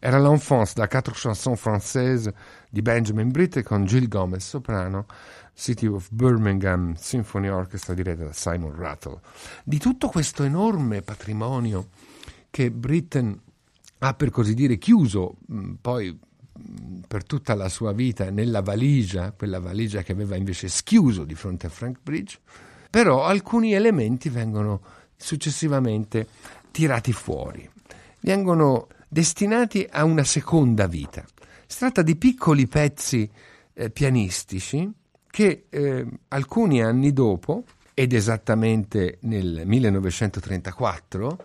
Era 0.00 0.18
l'enfance 0.18 0.74
da 0.76 0.86
quatre 0.86 1.12
chansons 1.14 1.60
françaises 1.60 2.32
di 2.70 2.82
Benjamin 2.82 3.30
Britt 3.30 3.62
con 3.62 3.84
Jill 3.84 4.06
Gomez, 4.06 4.46
soprano, 4.46 5.06
City 5.54 5.86
of 5.86 6.08
Birmingham 6.10 6.94
Symphony 6.94 7.48
Orchestra 7.48 7.94
diretta 7.94 8.24
da 8.24 8.32
Simon 8.32 8.76
Rattle. 8.76 9.18
Di 9.64 9.78
tutto 9.78 10.08
questo 10.08 10.44
enorme 10.44 11.02
patrimonio 11.02 11.88
che 12.48 12.70
Britten 12.70 13.40
ha 13.98 14.14
per 14.14 14.30
così 14.30 14.54
dire 14.54 14.78
chiuso 14.78 15.34
mh, 15.46 15.72
poi 15.80 16.10
mh, 16.12 16.98
per 17.08 17.24
tutta 17.24 17.54
la 17.54 17.68
sua 17.68 17.92
vita 17.92 18.30
nella 18.30 18.62
valigia, 18.62 19.32
quella 19.32 19.58
valigia 19.58 20.02
che 20.02 20.12
aveva 20.12 20.36
invece 20.36 20.68
schiuso 20.68 21.24
di 21.24 21.34
fronte 21.34 21.66
a 21.66 21.70
Frank 21.70 21.98
Bridge, 22.04 22.38
però 22.88 23.24
alcuni 23.24 23.72
elementi 23.72 24.28
vengono 24.28 24.80
successivamente 25.16 26.28
tirati 26.70 27.12
fuori, 27.12 27.68
vengono 28.20 28.86
destinati 29.08 29.86
a 29.90 30.04
una 30.04 30.24
seconda 30.24 30.86
vita. 30.86 31.24
Si 31.66 31.78
tratta 31.78 32.02
di 32.02 32.16
piccoli 32.16 32.66
pezzi 32.66 33.28
eh, 33.74 33.90
pianistici 33.90 34.90
che 35.30 35.66
eh, 35.68 36.06
alcuni 36.28 36.82
anni 36.82 37.12
dopo, 37.12 37.64
ed 37.94 38.12
esattamente 38.12 39.18
nel 39.22 39.62
1934, 39.64 41.44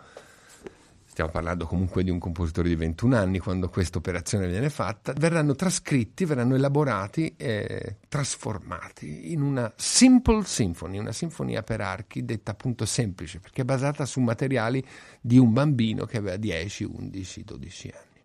stiamo 1.13 1.29
parlando 1.29 1.67
comunque 1.67 2.03
di 2.03 2.09
un 2.09 2.17
compositore 2.17 2.69
di 2.69 2.75
21 2.75 3.15
anni 3.15 3.37
quando 3.37 3.69
questa 3.69 3.99
operazione 3.99 4.47
viene 4.47 4.71
fatta, 4.71 5.13
verranno 5.13 5.53
trascritti, 5.53 6.25
verranno 6.25 6.55
elaborati 6.55 7.35
e 7.37 7.97
trasformati 8.09 9.31
in 9.31 9.43
una 9.43 9.71
simple 9.75 10.43
symphony, 10.43 10.97
una 10.97 11.11
sinfonia 11.11 11.61
per 11.61 11.81
archi 11.81 12.25
detta 12.25 12.49
appunto 12.49 12.87
semplice, 12.87 13.39
perché 13.39 13.61
è 13.61 13.63
basata 13.63 14.05
su 14.05 14.21
materiali 14.21 14.83
di 15.21 15.37
un 15.37 15.53
bambino 15.53 16.05
che 16.05 16.17
aveva 16.17 16.35
10, 16.35 16.83
11, 16.83 17.43
12 17.43 17.93
anni. 17.93 18.21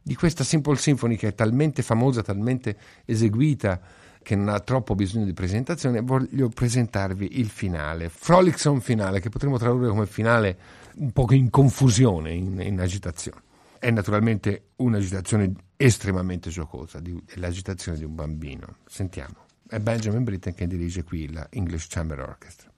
Di 0.00 0.14
questa 0.14 0.44
simple 0.44 0.76
symphony 0.76 1.14
che 1.14 1.28
è 1.28 1.34
talmente 1.34 1.82
famosa, 1.82 2.22
talmente 2.22 2.74
eseguita, 3.04 3.82
che 4.22 4.34
non 4.34 4.48
ha 4.48 4.60
troppo 4.60 4.94
bisogno 4.94 5.26
di 5.26 5.34
presentazione, 5.34 6.00
voglio 6.00 6.48
presentarvi 6.48 7.38
il 7.38 7.50
finale, 7.50 8.08
Frolicsome 8.08 8.80
finale, 8.80 9.20
che 9.20 9.28
potremmo 9.28 9.58
tradurre 9.58 9.88
come 9.88 10.06
finale 10.06 10.58
un 10.98 11.12
po' 11.12 11.26
in 11.32 11.50
confusione, 11.50 12.32
in, 12.32 12.60
in 12.60 12.80
agitazione. 12.80 13.42
È 13.78 13.90
naturalmente 13.90 14.70
un'agitazione 14.76 15.52
estremamente 15.76 16.50
giocosa, 16.50 16.98
di, 17.00 17.20
è 17.26 17.36
l'agitazione 17.36 17.98
di 17.98 18.04
un 18.04 18.14
bambino. 18.14 18.78
Sentiamo. 18.86 19.46
È 19.68 19.78
Benjamin 19.78 20.24
Britten 20.24 20.54
che 20.54 20.66
dirige 20.66 21.04
qui 21.04 21.30
la 21.32 21.46
English 21.50 21.86
Chamber 21.88 22.20
Orchestra. 22.20 22.72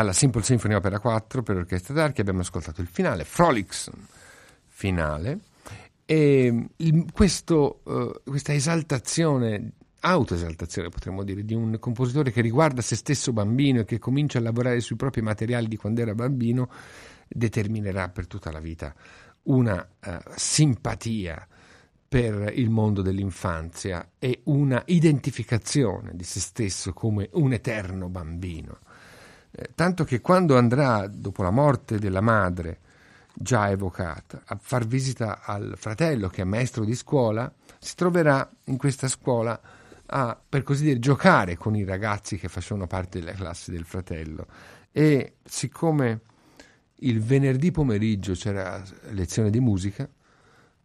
Dalla 0.00 0.12
Simple 0.14 0.42
Symphony 0.42 0.74
Opera 0.74 0.98
4 0.98 1.42
per 1.42 1.56
orchestra 1.56 1.92
d'archi 1.92 2.22
abbiamo 2.22 2.40
ascoltato 2.40 2.80
il 2.80 2.86
finale, 2.86 3.24
Frolics 3.24 3.90
finale, 4.66 5.40
e 6.06 6.68
il, 6.74 7.06
questo, 7.12 7.80
uh, 7.84 8.22
questa 8.24 8.54
esaltazione, 8.54 9.72
autoesaltazione 10.00 10.88
potremmo 10.88 11.22
dire, 11.22 11.44
di 11.44 11.54
un 11.54 11.78
compositore 11.78 12.32
che 12.32 12.40
riguarda 12.40 12.80
se 12.80 12.96
stesso 12.96 13.32
bambino 13.32 13.80
e 13.80 13.84
che 13.84 13.98
comincia 13.98 14.38
a 14.38 14.42
lavorare 14.42 14.80
sui 14.80 14.96
propri 14.96 15.20
materiali 15.20 15.68
di 15.68 15.76
quando 15.76 16.00
era 16.00 16.14
bambino, 16.14 16.70
determinerà 17.28 18.08
per 18.08 18.26
tutta 18.26 18.50
la 18.50 18.60
vita 18.60 18.94
una 19.42 19.86
uh, 20.06 20.10
simpatia 20.34 21.46
per 22.08 22.52
il 22.56 22.70
mondo 22.70 23.02
dell'infanzia 23.02 24.12
e 24.18 24.40
una 24.44 24.82
identificazione 24.86 26.12
di 26.14 26.24
se 26.24 26.40
stesso 26.40 26.92
come 26.94 27.28
un 27.34 27.52
eterno 27.52 28.08
bambino. 28.08 28.78
Eh, 29.52 29.70
tanto 29.74 30.04
che 30.04 30.20
quando 30.20 30.56
andrà, 30.56 31.06
dopo 31.08 31.42
la 31.42 31.50
morte 31.50 31.98
della 31.98 32.20
madre, 32.20 32.78
già 33.34 33.70
evocata, 33.70 34.42
a 34.44 34.58
far 34.60 34.86
visita 34.86 35.40
al 35.42 35.74
fratello 35.76 36.28
che 36.28 36.42
è 36.42 36.44
maestro 36.44 36.84
di 36.84 36.94
scuola, 36.94 37.52
si 37.78 37.94
troverà 37.94 38.48
in 38.64 38.76
questa 38.76 39.08
scuola 39.08 39.58
a, 40.06 40.40
per 40.48 40.62
così 40.62 40.84
dire, 40.84 40.98
giocare 40.98 41.56
con 41.56 41.74
i 41.74 41.84
ragazzi 41.84 42.36
che 42.36 42.48
facevano 42.48 42.86
parte 42.86 43.20
della 43.20 43.32
classe 43.32 43.70
del 43.70 43.84
fratello. 43.84 44.46
E 44.92 45.36
siccome 45.44 46.20
il 47.02 47.22
venerdì 47.22 47.70
pomeriggio 47.70 48.32
c'era 48.32 48.82
lezione 49.10 49.50
di 49.50 49.60
musica, 49.60 50.08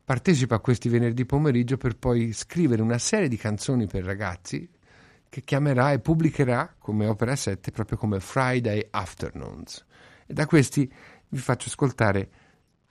partecipa 0.03 0.55
a 0.55 0.59
questi 0.59 0.87
venerdì 0.87 1.25
pomeriggio 1.25 1.77
per 1.77 1.97
poi 1.97 2.31
scrivere 2.31 2.81
una 2.81 2.99
serie 2.99 3.27
di 3.27 3.37
canzoni 3.37 3.87
per 3.87 4.03
ragazzi 4.03 4.69
che 5.29 5.43
chiamerà 5.43 5.91
e 5.91 5.99
pubblicherà 5.99 6.75
come 6.77 7.07
opera 7.07 7.35
7 7.35 7.71
proprio 7.71 7.97
come 7.97 8.19
Friday 8.19 8.87
Afternoons. 8.89 9.85
E 10.25 10.33
da 10.33 10.45
questi 10.45 10.91
vi 11.29 11.37
faccio 11.37 11.67
ascoltare 11.67 12.29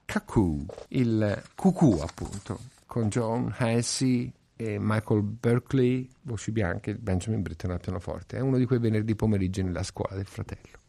Cuckoo, 0.06 0.66
il 0.88 1.42
cucù 1.54 1.98
appunto, 2.00 2.60
con 2.86 3.08
John 3.08 3.54
Hesse 3.58 4.32
e 4.56 4.76
Michael 4.78 5.22
Berkeley, 5.22 6.08
voci 6.22 6.52
bianche, 6.52 6.94
Benjamin 6.94 7.42
Britten 7.42 7.70
al 7.70 7.80
pianoforte. 7.80 8.36
È 8.36 8.40
uno 8.40 8.58
di 8.58 8.66
quei 8.66 8.78
venerdì 8.78 9.14
pomeriggi 9.14 9.62
nella 9.62 9.82
scuola 9.82 10.14
del 10.14 10.26
fratello. 10.26 10.83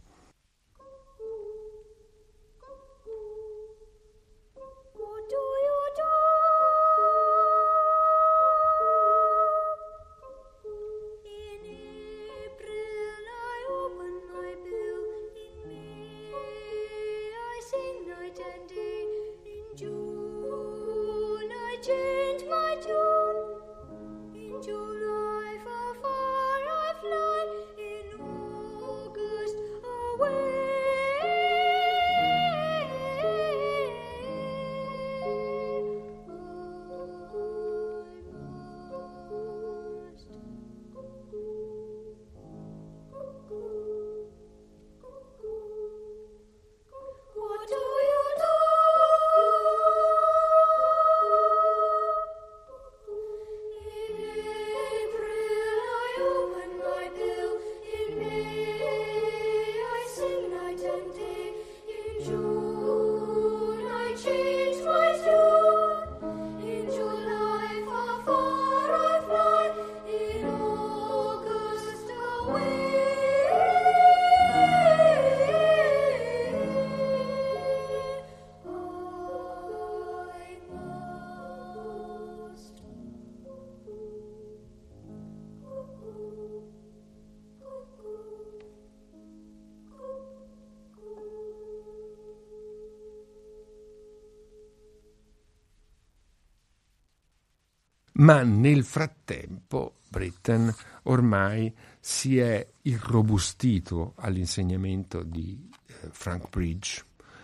Ma 98.26 98.42
nel 98.42 98.84
frattempo 98.84 99.98
Britten 100.08 100.74
ormai 101.04 101.72
si 102.00 102.40
è 102.40 102.66
irrobustito 102.82 104.14
all'insegnamento 104.16 105.22
di 105.22 105.70
eh, 105.86 105.94
Frank 106.10 106.50
Bridge. 106.50 107.04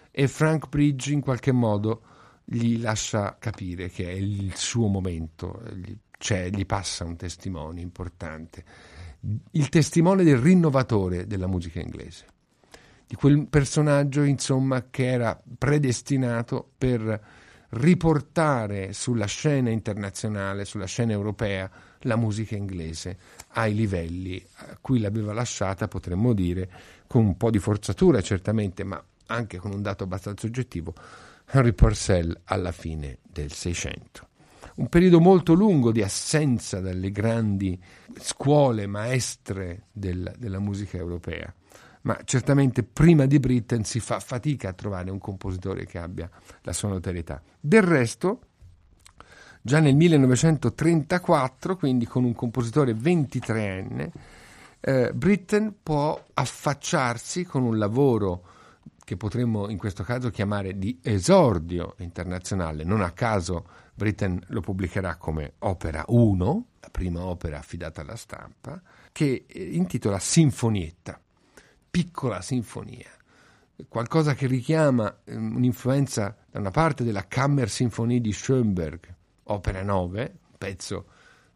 E 0.10 0.28
Frank 0.28 0.70
Bridge 0.70 1.14
in 1.14 1.22
qualche 1.22 1.52
modo 1.52 2.02
gli 2.44 2.82
lascia 2.82 3.38
capire 3.38 3.90
che 3.90 4.06
è 4.08 4.14
il 4.14 4.56
suo 4.56 4.88
momento, 4.88 5.62
gli, 5.72 5.96
cioè, 6.18 6.50
gli 6.50 6.66
passa 6.66 7.06
un 7.06 7.16
testimone 7.16 7.80
importante, 7.80 8.64
il 9.52 9.70
testimone 9.70 10.24
del 10.24 10.38
rinnovatore 10.38 11.28
della 11.28 11.48
musica 11.48 11.80
inglese, 11.80 12.26
di 13.06 13.16
quel 13.16 13.48
personaggio 13.48 14.24
insomma 14.24 14.88
che 14.90 15.06
era 15.06 15.40
predestinato 15.58 16.72
per 16.76 17.41
riportare 17.72 18.94
sulla 18.94 19.26
scena 19.26 19.70
internazionale, 19.70 20.66
sulla 20.66 20.86
scena 20.86 21.12
europea, 21.12 21.70
la 22.06 22.16
musica 22.16 22.56
inglese 22.56 23.18
ai 23.50 23.74
livelli 23.74 24.44
a 24.56 24.78
cui 24.82 25.00
l'aveva 25.00 25.34
lasciata, 25.34 25.88
potremmo 25.88 26.34
dire, 26.34 26.70
con 27.08 27.26
un 27.26 27.38
po' 27.38 27.50
di 27.50 27.60
forzatura 27.60 28.22
certamente, 28.22 28.84
ma 28.84 29.02
anche 29.28 29.58
con 29.58 29.72
un 29.72 29.82
dato 29.82 30.04
abbastanza 30.04 30.48
oggettivo, 30.48 30.94
Henry 31.50 31.74
Purcell 31.74 32.38
alla 32.46 32.72
fine 32.72 33.20
del 33.22 33.52
Seicento. 33.52 34.28
Un 34.76 34.88
periodo 34.88 35.20
molto 35.20 35.54
lungo 35.54 35.92
di 35.92 36.02
assenza 36.02 36.80
dalle 36.80 37.12
grandi 37.12 37.80
scuole 38.20 38.88
maestre 38.88 39.88
del, 39.92 40.34
della 40.38 40.60
musica 40.60 40.98
europea 40.98 41.54
ma 42.02 42.20
certamente 42.24 42.84
prima 42.84 43.26
di 43.26 43.40
Britten 43.40 43.84
si 43.84 44.00
fa 44.00 44.20
fatica 44.20 44.70
a 44.70 44.74
trovare 44.74 45.12
un 45.12 45.20
compositore 45.20 45.86
che 45.86 46.00
abbia 46.00 46.30
la 46.62 46.74
sua 46.74 46.90
notorietà. 46.90 47.42
Del 47.60 47.84
resto, 47.84 48.40
già 49.62 49.80
nel 49.80 49.96
1934, 49.96 51.78
quindi 51.78 52.06
con 52.06 52.24
un 52.24 52.34
compositore 52.34 52.94
23enne, 52.94 54.10
eh, 54.80 55.14
Britten 55.14 55.76
può 55.84 56.20
affacciarsi 56.34 57.44
con 57.44 57.64
un 57.64 57.78
lavoro 57.78 58.46
che 59.04 59.16
potremmo 59.18 59.70
in 59.70 59.78
questo 59.78 60.04
caso 60.04 60.30
chiamare 60.30 60.78
di 60.78 61.00
esordio 61.04 61.96
internazionale. 62.00 62.84
Non 62.84 63.02
a 63.02 63.12
caso 63.12 63.68
Britten 63.94 64.42
lo 64.48 64.62
pubblicherà 64.62 65.18
come 65.18 65.54
opera 65.60 66.04
1, 66.08 66.66
la 66.80 66.90
prima 66.90 67.24
opera 67.24 67.60
affidata 67.60 68.02
alla 68.02 68.16
stampa, 68.16 68.82
che 69.12 69.46
intitola 69.54 70.18
Sinfonietta 70.18 71.20
piccola 71.92 72.42
sinfonia, 72.42 73.10
qualcosa 73.90 74.34
che 74.34 74.48
richiama 74.48 75.14
um, 75.26 75.56
un'influenza 75.58 76.36
da 76.50 76.60
una 76.60 76.72
parte 76.72 77.04
della 77.04 77.28
Kammersinfonie 77.28 78.22
di 78.22 78.32
Schoenberg, 78.32 79.14
opera 79.44 79.84
9, 79.84 80.22
un 80.22 80.58
pezzo 80.58 81.06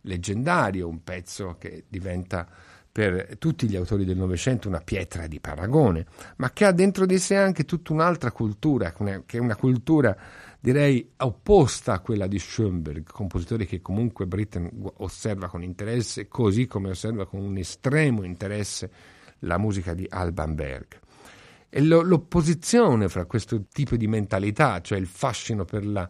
leggendario, 0.01 0.89
un 0.89 1.03
pezzo 1.03 1.55
che 1.57 1.85
diventa 1.87 2.45
per 2.91 3.37
tutti 3.39 3.67
gli 3.67 3.77
autori 3.77 4.03
del 4.03 4.17
Novecento 4.17 4.67
una 4.67 4.81
pietra 4.81 5.27
di 5.27 5.39
paragone, 5.39 6.05
ma 6.37 6.51
che 6.51 6.65
ha 6.65 6.71
dentro 6.71 7.05
di 7.05 7.17
sé 7.17 7.37
anche 7.37 7.63
tutta 7.63 7.93
un'altra 7.93 8.31
cultura, 8.31 8.93
che 8.93 9.37
è 9.37 9.39
una 9.39 9.55
cultura 9.55 10.15
direi 10.59 11.11
opposta 11.17 11.93
a 11.93 11.99
quella 11.99 12.27
di 12.27 12.39
Schoenberg, 12.39 13.05
compositore 13.09 13.65
che 13.65 13.81
comunque 13.81 14.25
Britten 14.25 14.69
osserva 14.97 15.47
con 15.47 15.63
interesse, 15.63 16.27
così 16.27 16.67
come 16.67 16.89
osserva 16.89 17.25
con 17.25 17.39
un 17.41 17.57
estremo 17.57 18.23
interesse 18.23 19.14
la 19.45 19.57
musica 19.57 19.93
di 19.93 20.05
Alban 20.09 20.55
Berg. 20.55 20.99
E 21.69 21.81
lo, 21.81 22.01
l'opposizione 22.01 23.09
fra 23.09 23.25
questo 23.25 23.65
tipo 23.71 23.95
di 23.95 24.07
mentalità, 24.07 24.81
cioè 24.81 24.97
il 24.97 25.07
fascino 25.07 25.65
per 25.65 25.85
la 25.85 26.09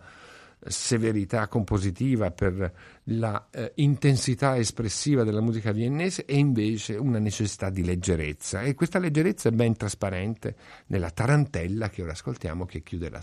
severità 0.67 1.47
compositiva, 1.47 2.31
per 2.31 2.71
la 3.05 3.47
eh, 3.51 3.71
intensità 3.75 4.57
espressiva 4.57 5.23
della 5.23 5.41
musica 5.41 5.71
viennese 5.71 6.25
e 6.25 6.37
invece 6.37 6.95
una 6.95 7.19
necessità 7.19 7.69
di 7.69 7.83
leggerezza. 7.83 8.61
E 8.61 8.73
questa 8.73 8.99
leggerezza 8.99 9.49
è 9.49 9.51
ben 9.51 9.75
trasparente 9.75 10.55
nella 10.87 11.11
tarantella 11.11 11.89
che 11.89 12.01
ora 12.01 12.11
ascoltiamo, 12.11 12.65
che 12.65 12.81
chiude 12.81 13.09
la, 13.09 13.21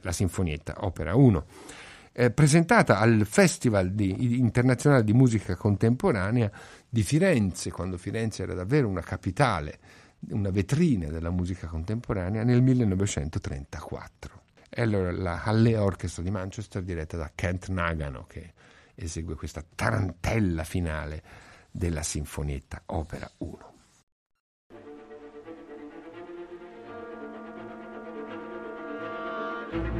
la 0.00 0.12
Sinfonietta, 0.12 0.84
opera 0.84 1.14
1. 1.14 1.44
Eh, 2.12 2.30
presentata 2.32 2.98
al 2.98 3.24
Festival 3.24 3.92
di, 3.92 4.38
internazionale 4.38 5.04
di 5.04 5.12
musica 5.12 5.54
contemporanea 5.54 6.50
di 6.90 7.04
Firenze, 7.04 7.70
quando 7.70 7.96
Firenze 7.96 8.42
era 8.42 8.52
davvero 8.52 8.88
una 8.88 9.00
capitale, 9.00 9.78
una 10.30 10.50
vetrina 10.50 11.08
della 11.08 11.30
musica 11.30 11.68
contemporanea, 11.68 12.42
nel 12.42 12.60
1934. 12.62 14.42
E 14.68 14.82
allora 14.82 15.12
la 15.12 15.42
Halle 15.42 15.76
Orchestra 15.76 16.22
di 16.22 16.30
Manchester, 16.30 16.82
diretta 16.82 17.16
da 17.16 17.30
Kent 17.32 17.68
Nagano, 17.68 18.26
che 18.26 18.52
esegue 18.96 19.36
questa 19.36 19.64
tarantella 19.74 20.64
finale 20.64 21.22
della 21.70 22.02
Sinfonietta 22.02 22.82
Opera 22.86 23.30
1. 23.38 23.68
thank 29.70 29.99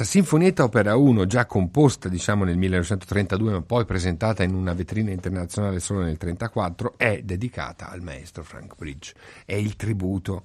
Questa 0.00 0.18
Sinfonietta 0.18 0.64
Opera 0.64 0.96
1, 0.96 1.26
già 1.26 1.44
composta 1.44 2.08
diciamo 2.08 2.44
nel 2.44 2.56
1932 2.56 3.52
ma 3.52 3.60
poi 3.60 3.84
presentata 3.84 4.42
in 4.42 4.54
una 4.54 4.72
vetrina 4.72 5.10
internazionale 5.10 5.78
solo 5.78 5.98
nel 5.98 6.16
1934, 6.18 6.94
è 6.96 7.20
dedicata 7.22 7.90
al 7.90 8.00
maestro 8.00 8.42
Frank 8.42 8.76
Bridge. 8.76 9.12
È 9.44 9.52
il 9.52 9.76
tributo 9.76 10.44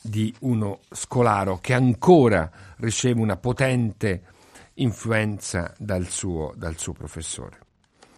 di 0.00 0.32
uno 0.42 0.82
scolaro 0.88 1.58
che 1.58 1.74
ancora 1.74 2.48
riceve 2.76 3.20
una 3.20 3.36
potente 3.36 4.22
influenza 4.74 5.74
dal 5.78 6.06
suo, 6.06 6.52
dal 6.54 6.78
suo 6.78 6.92
professore. 6.92 7.58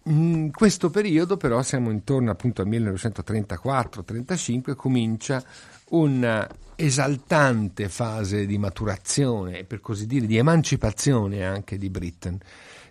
In 0.03 0.51
questo 0.51 0.91
periodo 0.91 1.35
però 1.35 1.63
siamo 1.63 1.89
intorno 1.89 2.29
appunto 2.29 2.61
al 2.61 2.67
1934-35 2.67 4.75
comincia 4.75 5.43
una 5.89 6.47
esaltante 6.75 7.87
fase 7.87 8.45
di 8.45 8.57
maturazione 8.57 9.63
per 9.63 9.79
così 9.79 10.05
dire 10.05 10.25
di 10.25 10.37
emancipazione 10.37 11.45
anche 11.45 11.77
di 11.77 11.89
Britten 11.89 12.37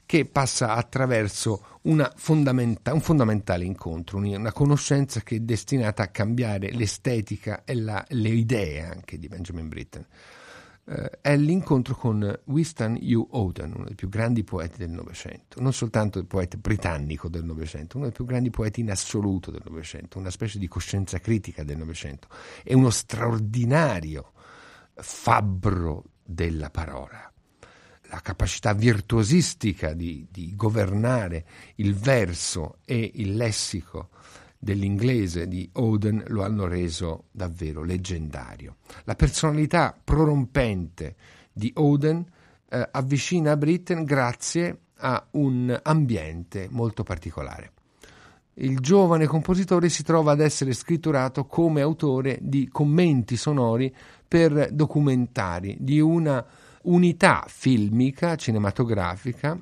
che 0.06 0.26
passa 0.26 0.74
attraverso 0.74 1.80
fondamenta- 2.16 2.92
un 2.92 3.00
fondamentale 3.00 3.64
incontro, 3.64 4.18
una 4.18 4.52
conoscenza 4.52 5.20
che 5.20 5.36
è 5.36 5.40
destinata 5.40 6.02
a 6.02 6.08
cambiare 6.08 6.70
l'estetica 6.72 7.62
e 7.64 7.74
la, 7.74 8.04
le 8.08 8.28
idee 8.28 8.82
anche 8.82 9.18
di 9.18 9.28
Benjamin 9.28 9.68
Britten 9.68 10.06
eh, 10.86 11.18
è 11.20 11.36
l'incontro 11.36 11.94
con 11.94 12.40
Winston 12.44 12.98
U. 13.00 13.26
Oden, 13.30 13.72
uno 13.74 13.84
dei 13.84 13.94
più 13.94 14.08
grandi 14.08 14.44
poeti 14.44 14.78
del 14.78 14.90
Novecento, 14.90 15.60
non 15.60 15.72
soltanto 15.72 16.18
il 16.18 16.26
poeta 16.26 16.56
britannico 16.56 17.28
del 17.28 17.44
Novecento, 17.44 17.96
uno 17.96 18.06
dei 18.06 18.14
più 18.14 18.24
grandi 18.24 18.50
poeti 18.50 18.80
in 18.80 18.90
assoluto 18.90 19.50
del 19.50 19.62
Novecento, 19.64 20.18
una 20.18 20.30
specie 20.30 20.58
di 20.58 20.68
coscienza 20.68 21.18
critica 21.18 21.64
del 21.64 21.78
Novecento, 21.78 22.28
è 22.62 22.74
uno 22.74 22.90
straordinario 22.90 24.32
fabbro 24.94 26.04
della 26.22 26.70
parola. 26.70 27.32
La 28.08 28.20
capacità 28.20 28.74
virtuosistica 28.74 29.94
di, 29.94 30.26
di 30.30 30.54
governare 30.54 31.46
il 31.76 31.94
verso 31.94 32.78
e 32.84 33.10
il 33.14 33.34
lessico 33.34 34.10
dell'inglese 34.64 35.46
di 35.46 35.68
Oden 35.74 36.24
lo 36.28 36.42
hanno 36.42 36.66
reso 36.66 37.26
davvero 37.30 37.84
leggendario. 37.84 38.76
La 39.04 39.14
personalità 39.14 39.96
prorompente 40.02 41.14
di 41.52 41.70
Oden 41.76 42.24
eh, 42.68 42.88
avvicina 42.90 43.56
Britten 43.56 44.04
grazie 44.04 44.78
a 44.96 45.24
un 45.32 45.78
ambiente 45.82 46.66
molto 46.70 47.02
particolare. 47.02 47.72
Il 48.54 48.78
giovane 48.78 49.26
compositore 49.26 49.88
si 49.88 50.02
trova 50.02 50.32
ad 50.32 50.40
essere 50.40 50.72
scritturato 50.72 51.44
come 51.44 51.80
autore 51.80 52.38
di 52.40 52.68
commenti 52.70 53.36
sonori 53.36 53.94
per 54.26 54.70
documentari 54.72 55.76
di 55.78 56.00
una 56.00 56.44
unità 56.82 57.44
filmica, 57.48 58.36
cinematografica, 58.36 59.60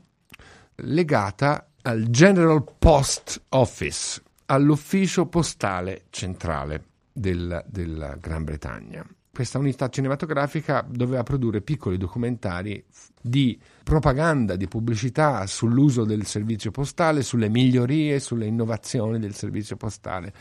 legata 0.76 1.68
al 1.82 2.04
General 2.10 2.62
Post 2.78 3.42
Office, 3.50 4.22
all'ufficio 4.52 5.26
postale 5.26 6.04
centrale 6.10 6.84
della, 7.10 7.64
della 7.66 8.16
Gran 8.20 8.44
Bretagna. 8.44 9.04
Questa 9.32 9.58
unità 9.58 9.88
cinematografica 9.88 10.86
doveva 10.86 11.22
produrre 11.22 11.62
piccoli 11.62 11.96
documentari 11.96 12.84
di 13.18 13.58
propaganda, 13.82 14.56
di 14.56 14.68
pubblicità 14.68 15.46
sull'uso 15.46 16.04
del 16.04 16.26
servizio 16.26 16.70
postale, 16.70 17.22
sulle 17.22 17.48
migliorie, 17.48 18.20
sulle 18.20 18.44
innovazioni 18.44 19.18
del 19.18 19.34
servizio 19.34 19.76
postale, 19.76 20.34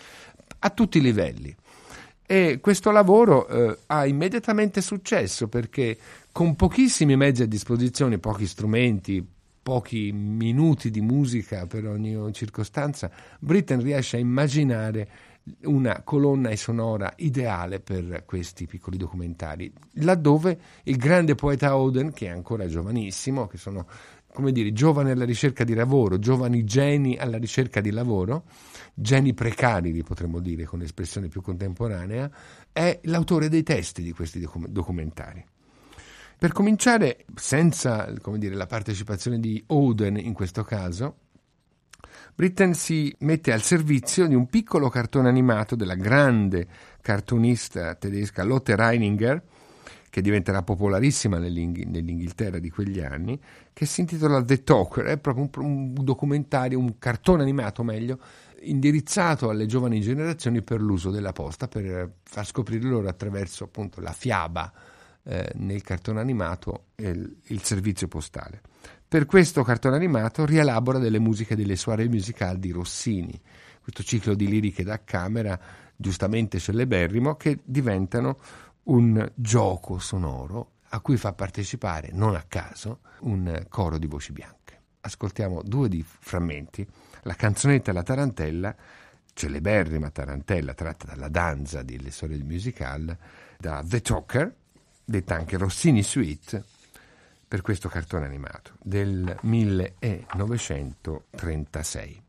a 0.59 0.69
tutti 0.71 0.97
i 0.97 1.01
livelli. 1.01 1.55
E 2.25 2.59
questo 2.61 2.91
lavoro 2.91 3.47
eh, 3.47 3.77
ha 3.87 4.05
immediatamente 4.05 4.81
successo 4.81 5.47
perché 5.47 5.97
con 6.33 6.57
pochissimi 6.57 7.15
mezzi 7.15 7.43
a 7.43 7.47
disposizione, 7.47 8.19
pochi 8.19 8.45
strumenti, 8.45 9.25
pochi 9.61 10.11
minuti 10.11 10.89
di 10.89 11.01
musica 11.01 11.67
per 11.67 11.87
ogni 11.87 12.31
circostanza, 12.33 13.11
Britten 13.39 13.81
riesce 13.81 14.17
a 14.17 14.19
immaginare 14.19 15.09
una 15.63 16.01
colonna 16.03 16.55
sonora 16.55 17.13
ideale 17.17 17.79
per 17.79 18.23
questi 18.25 18.67
piccoli 18.67 18.97
documentari, 18.97 19.71
laddove 19.93 20.59
il 20.83 20.97
grande 20.97 21.35
poeta 21.35 21.75
Oden, 21.75 22.11
che 22.13 22.27
è 22.27 22.29
ancora 22.29 22.67
giovanissimo, 22.67 23.47
che 23.47 23.57
sono 23.57 23.87
come 24.33 24.51
dire, 24.51 24.71
giovani 24.71 25.11
alla 25.11 25.25
ricerca 25.25 25.63
di 25.63 25.73
lavoro, 25.73 26.17
giovani 26.17 26.63
geni 26.63 27.17
alla 27.17 27.37
ricerca 27.37 27.81
di 27.81 27.91
lavoro, 27.91 28.43
geni 28.93 29.33
precari, 29.33 29.91
li 29.91 30.03
potremmo 30.03 30.39
dire 30.39 30.63
con 30.63 30.81
espressione 30.81 31.27
più 31.27 31.41
contemporanea, 31.41 32.31
è 32.71 32.99
l'autore 33.03 33.49
dei 33.49 33.63
testi 33.63 34.01
di 34.01 34.11
questi 34.13 34.47
documentari. 34.67 35.43
Per 36.41 36.53
cominciare, 36.53 37.25
senza 37.35 38.11
dire, 38.37 38.55
la 38.55 38.65
partecipazione 38.65 39.39
di 39.39 39.63
Oden 39.67 40.17
in 40.17 40.33
questo 40.33 40.63
caso, 40.63 41.17
Britten 42.33 42.73
si 42.73 43.15
mette 43.19 43.51
al 43.51 43.61
servizio 43.61 44.25
di 44.25 44.33
un 44.33 44.47
piccolo 44.47 44.89
cartone 44.89 45.29
animato 45.29 45.75
della 45.75 45.93
grande 45.93 46.67
cartunista 46.99 47.93
tedesca 47.93 48.43
Lotte 48.43 48.75
Reininger, 48.75 49.43
che 50.09 50.21
diventerà 50.21 50.63
popolarissima 50.63 51.37
nell'Ing- 51.37 51.85
nell'Inghilterra 51.85 52.57
di 52.57 52.71
quegli 52.71 53.01
anni, 53.01 53.39
che 53.71 53.85
si 53.85 54.01
intitola 54.01 54.43
The 54.43 54.63
Talker, 54.63 55.05
è 55.05 55.19
proprio 55.19 55.47
un, 55.53 55.67
un 55.67 56.03
documentario, 56.03 56.79
un 56.79 56.97
cartone 56.97 57.43
animato 57.43 57.83
meglio, 57.83 58.17
indirizzato 58.61 59.47
alle 59.51 59.67
giovani 59.67 60.01
generazioni 60.01 60.63
per 60.63 60.81
l'uso 60.81 61.11
della 61.11 61.33
posta, 61.33 61.67
per 61.67 62.13
far 62.23 62.47
scoprire 62.47 62.89
loro 62.89 63.07
attraverso 63.07 63.63
appunto 63.63 64.01
la 64.01 64.11
fiaba 64.11 64.73
eh, 65.23 65.51
nel 65.55 65.83
cartone 65.83 66.19
animato 66.19 66.85
il, 66.95 67.37
il, 67.47 67.61
servizio 67.63 68.07
postale. 68.07 68.61
Per 69.07 69.25
questo 69.25 69.63
cartone 69.63 69.95
animato 69.95 70.45
rielabora 70.45 70.97
delle 70.97 71.19
musiche 71.19 71.55
delle 71.55 71.75
soirée 71.75 72.07
musicali 72.07 72.59
di 72.59 72.71
Rossini, 72.71 73.39
questo 73.81 74.03
ciclo 74.03 74.33
di 74.33 74.47
liriche 74.47 74.83
da 74.83 75.03
camera 75.03 75.59
giustamente 75.95 76.59
celeberrimo 76.59 77.35
che 77.35 77.59
diventano 77.63 78.39
un 78.83 79.31
gioco 79.35 79.99
sonoro 79.99 80.71
a 80.93 80.99
cui 80.99 81.17
fa 81.17 81.33
partecipare, 81.33 82.09
non 82.11 82.35
a 82.35 82.43
caso, 82.47 82.99
un 83.21 83.65
coro 83.69 83.97
di 83.97 84.07
voci 84.07 84.31
bianche. 84.31 84.79
Ascoltiamo 85.01 85.61
due 85.63 85.87
di 85.87 86.03
frammenti, 86.03 86.85
la 87.23 87.33
canzonetta 87.33 87.93
La 87.93 88.03
Tarantella, 88.03 88.75
celeberrima 89.33 90.09
Tarantella 90.09 90.73
tratta 90.73 91.05
dalla 91.05 91.29
danza 91.29 91.81
delle 91.83 92.11
storie 92.11 92.43
musical, 92.43 93.15
da 93.57 93.83
The 93.85 94.01
Talker, 94.01 94.55
detta 95.11 95.35
anche 95.35 95.57
Rossini 95.57 96.01
Suite, 96.01 96.63
per 97.47 97.61
questo 97.61 97.87
cartone 97.89 98.25
animato 98.25 98.71
del 98.81 99.37
1936. 99.41 102.23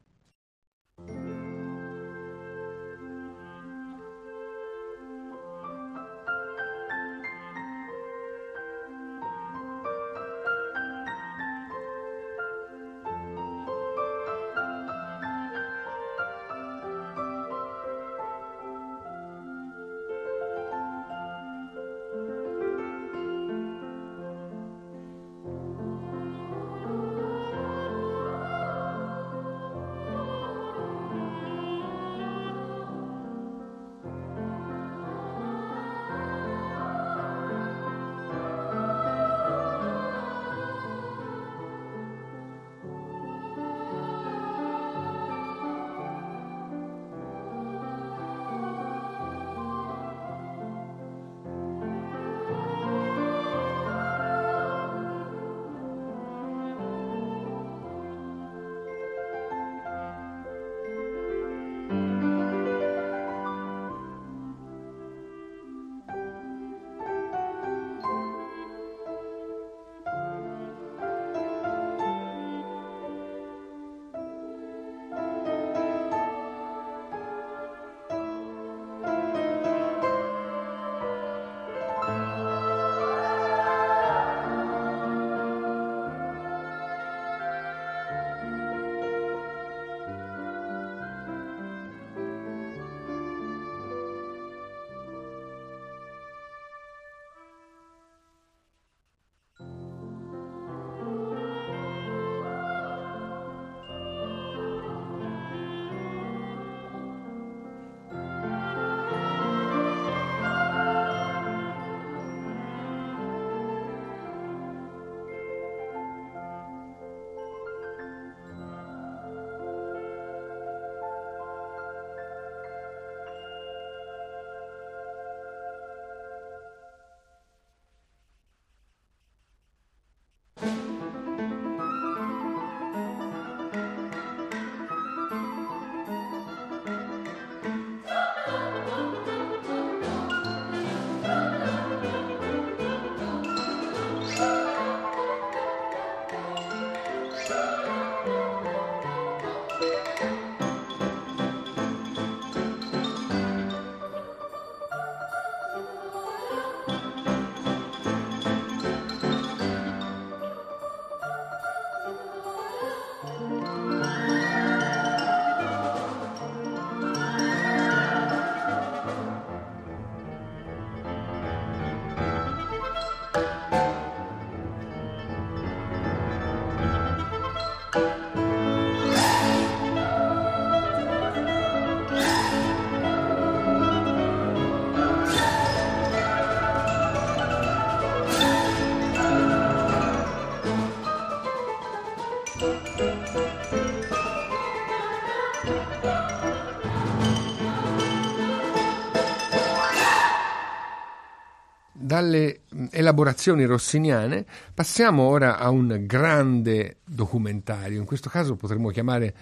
Dalle 202.12 202.64
elaborazioni 202.90 203.64
rossiniane 203.64 204.44
passiamo 204.74 205.22
ora 205.22 205.56
a 205.56 205.70
un 205.70 206.02
grande 206.04 206.98
documentario, 207.06 207.98
in 207.98 208.04
questo 208.04 208.28
caso 208.28 208.54
potremmo 208.54 208.90
chiamare 208.90 209.34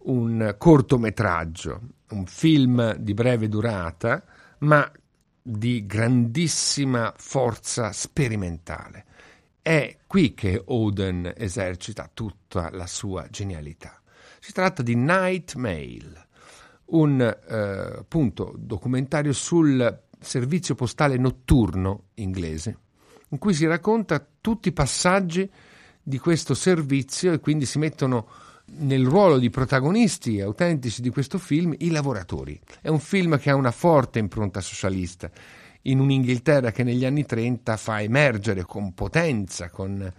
un 0.00 0.54
cortometraggio, 0.58 1.80
un 2.10 2.26
film 2.26 2.96
di 2.96 3.14
breve 3.14 3.48
durata, 3.48 4.22
ma 4.58 4.92
di 5.40 5.86
grandissima 5.86 7.14
forza 7.16 7.92
sperimentale. 7.92 9.06
È 9.62 9.96
qui 10.06 10.34
che 10.34 10.60
Oden 10.66 11.32
esercita 11.34 12.10
tutta 12.12 12.68
la 12.70 12.86
sua 12.86 13.26
genialità. 13.30 14.02
Si 14.38 14.52
tratta 14.52 14.82
di 14.82 14.94
Night 14.94 15.54
Mail, 15.54 16.26
un 16.90 17.22
eh, 17.22 17.56
appunto, 18.00 18.52
documentario 18.54 19.32
sul 19.32 20.06
servizio 20.20 20.74
postale 20.74 21.16
notturno 21.16 22.04
inglese, 22.14 22.78
in 23.28 23.38
cui 23.38 23.54
si 23.54 23.66
racconta 23.66 24.26
tutti 24.40 24.68
i 24.68 24.72
passaggi 24.72 25.50
di 26.02 26.18
questo 26.18 26.54
servizio 26.54 27.32
e 27.32 27.40
quindi 27.40 27.66
si 27.66 27.78
mettono 27.78 28.28
nel 28.78 29.06
ruolo 29.06 29.38
di 29.38 29.50
protagonisti 29.50 30.40
autentici 30.40 31.00
di 31.00 31.10
questo 31.10 31.38
film 31.38 31.74
i 31.78 31.90
lavoratori. 31.90 32.58
È 32.80 32.88
un 32.88 33.00
film 33.00 33.38
che 33.38 33.50
ha 33.50 33.54
una 33.54 33.70
forte 33.70 34.18
impronta 34.18 34.60
socialista, 34.60 35.30
in 35.82 36.00
un'Inghilterra 36.00 36.70
che 36.70 36.82
negli 36.82 37.04
anni 37.04 37.24
30 37.24 37.76
fa 37.76 38.02
emergere 38.02 38.64
con 38.64 38.92
potenza, 38.92 39.70
con 39.70 40.12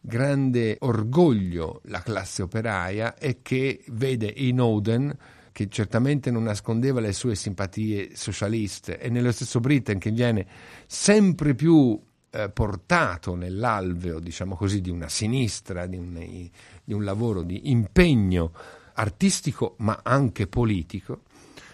grande 0.00 0.76
orgoglio 0.80 1.80
la 1.86 2.00
classe 2.00 2.42
operaia 2.42 3.16
e 3.16 3.40
che 3.42 3.82
vede 3.88 4.32
in 4.36 4.60
Oden 4.60 5.16
che 5.56 5.70
certamente 5.70 6.30
non 6.30 6.42
nascondeva 6.42 7.00
le 7.00 7.14
sue 7.14 7.34
simpatie 7.34 8.10
socialiste, 8.14 8.98
e 8.98 9.08
nello 9.08 9.32
stesso 9.32 9.58
Britain 9.58 9.98
che 9.98 10.10
viene 10.10 10.46
sempre 10.86 11.54
più 11.54 11.98
eh, 12.28 12.50
portato 12.50 13.34
nell'alveo, 13.34 14.20
diciamo 14.20 14.54
così, 14.54 14.82
di 14.82 14.90
una 14.90 15.08
sinistra, 15.08 15.86
di 15.86 15.96
un, 15.96 16.50
di 16.84 16.92
un 16.92 17.02
lavoro 17.02 17.40
di 17.40 17.70
impegno 17.70 18.52
artistico 18.96 19.76
ma 19.78 20.00
anche 20.02 20.46
politico, 20.46 21.22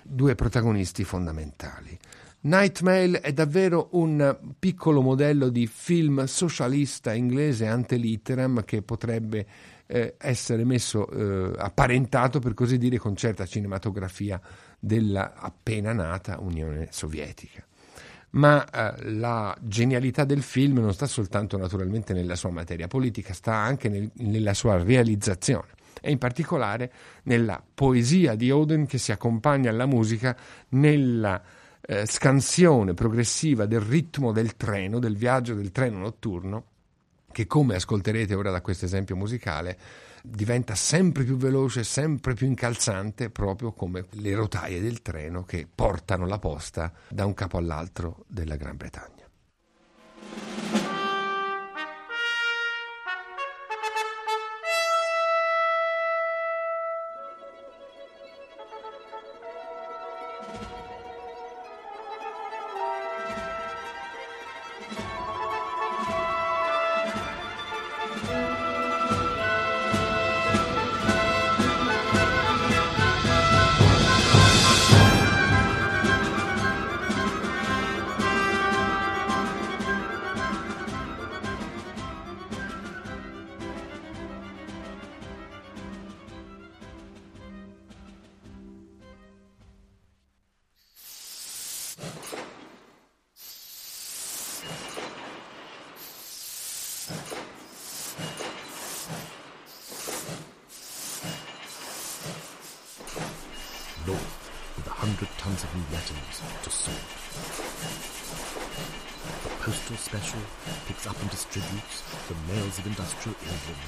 due 0.04 0.36
protagonisti 0.36 1.02
fondamentali. 1.02 1.98
Nightmail 2.42 3.14
è 3.14 3.32
davvero 3.32 3.88
un 3.94 4.36
piccolo 4.60 5.00
modello 5.00 5.48
di 5.48 5.66
film 5.66 6.24
socialista 6.26 7.12
inglese 7.12 7.66
ante 7.66 7.96
litteram 7.96 8.64
che 8.64 8.82
potrebbe 8.82 9.46
eh, 9.86 10.14
essere 10.18 10.64
messo 10.64 11.08
eh, 11.08 11.52
apparentato 11.56 12.38
per 12.38 12.54
così 12.54 12.78
dire 12.78 12.98
con 12.98 13.16
certa 13.16 13.46
cinematografia 13.46 14.40
della 14.78 15.34
appena 15.34 15.92
nata 15.92 16.38
Unione 16.40 16.88
Sovietica. 16.90 17.64
Ma 18.30 18.64
eh, 18.68 19.12
la 19.12 19.56
genialità 19.60 20.24
del 20.24 20.42
film 20.42 20.78
non 20.78 20.94
sta 20.94 21.06
soltanto 21.06 21.56
naturalmente 21.58 22.14
nella 22.14 22.36
sua 22.36 22.50
materia 22.50 22.88
politica, 22.88 23.34
sta 23.34 23.54
anche 23.54 23.88
nel, 23.88 24.10
nella 24.16 24.54
sua 24.54 24.82
realizzazione 24.82 25.80
e 26.00 26.10
in 26.10 26.18
particolare 26.18 26.92
nella 27.24 27.62
poesia 27.74 28.34
di 28.34 28.50
Oden 28.50 28.86
che 28.86 28.98
si 28.98 29.12
accompagna 29.12 29.70
alla 29.70 29.86
musica 29.86 30.36
nella 30.70 31.40
eh, 31.80 32.06
scansione 32.06 32.94
progressiva 32.94 33.66
del 33.66 33.80
ritmo 33.80 34.32
del 34.32 34.56
treno, 34.56 34.98
del 34.98 35.16
viaggio 35.16 35.54
del 35.54 35.70
treno 35.70 35.98
notturno 35.98 36.64
che 37.32 37.46
come 37.46 37.74
ascolterete 37.74 38.34
ora 38.34 38.50
da 38.50 38.60
questo 38.60 38.84
esempio 38.84 39.16
musicale 39.16 39.76
diventa 40.22 40.76
sempre 40.76 41.24
più 41.24 41.36
veloce, 41.36 41.82
sempre 41.82 42.34
più 42.34 42.46
incalzante, 42.46 43.30
proprio 43.30 43.72
come 43.72 44.06
le 44.10 44.34
rotaie 44.34 44.80
del 44.80 45.02
treno 45.02 45.42
che 45.42 45.66
portano 45.72 46.26
la 46.26 46.38
posta 46.38 46.92
da 47.08 47.24
un 47.24 47.34
capo 47.34 47.58
all'altro 47.58 48.24
della 48.28 48.54
Gran 48.54 48.76
Bretagna. 48.76 49.22
hundred 105.02 105.28
tons 105.36 105.64
of 105.64 105.74
new 105.74 105.82
letters 105.90 106.38
to 106.62 106.70
sort. 106.70 106.94
The 109.42 109.50
Postal 109.58 109.96
Special 109.96 110.38
picks 110.86 111.08
up 111.08 111.20
and 111.20 111.28
distributes 111.28 112.02
the 112.28 112.36
mails 112.46 112.78
of 112.78 112.86
industrial 112.86 113.34
England. 113.42 113.82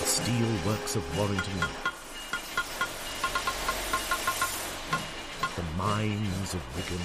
The 0.00 0.06
steel 0.08 0.48
works 0.64 0.96
of 0.96 1.04
Warrington. 1.18 1.60
The 5.56 5.66
mines 5.76 6.54
of 6.54 6.62
Wigan. 6.72 7.04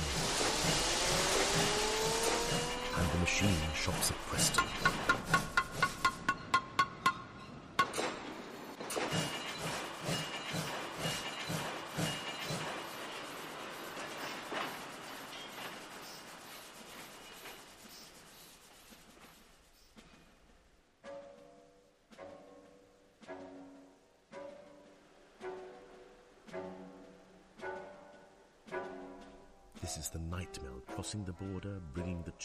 And 2.95 3.12
the 3.12 3.20
machine 3.20 3.60
shops 3.76 4.10
of 4.12 4.16
Preston. 4.28 4.87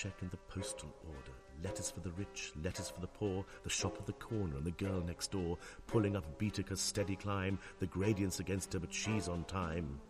Check 0.02 0.20
and 0.20 0.32
the 0.32 0.36
postal 0.48 0.88
order. 1.06 1.30
Letters 1.62 1.92
for 1.92 2.00
the 2.00 2.10
rich, 2.12 2.52
letters 2.64 2.90
for 2.90 3.00
the 3.00 3.06
poor, 3.06 3.44
the 3.62 3.70
shop 3.70 3.96
of 4.00 4.06
the 4.06 4.12
corner 4.14 4.56
and 4.56 4.66
the 4.66 4.72
girl 4.72 5.00
next 5.00 5.30
door, 5.30 5.56
pulling 5.86 6.16
up 6.16 6.38
Beatica's 6.38 6.80
steady 6.80 7.14
climb, 7.14 7.56
the 7.78 7.86
gradients 7.86 8.40
against 8.40 8.72
her, 8.72 8.80
but 8.80 8.92
she's 8.92 9.28
on 9.28 9.44
time. 9.44 10.00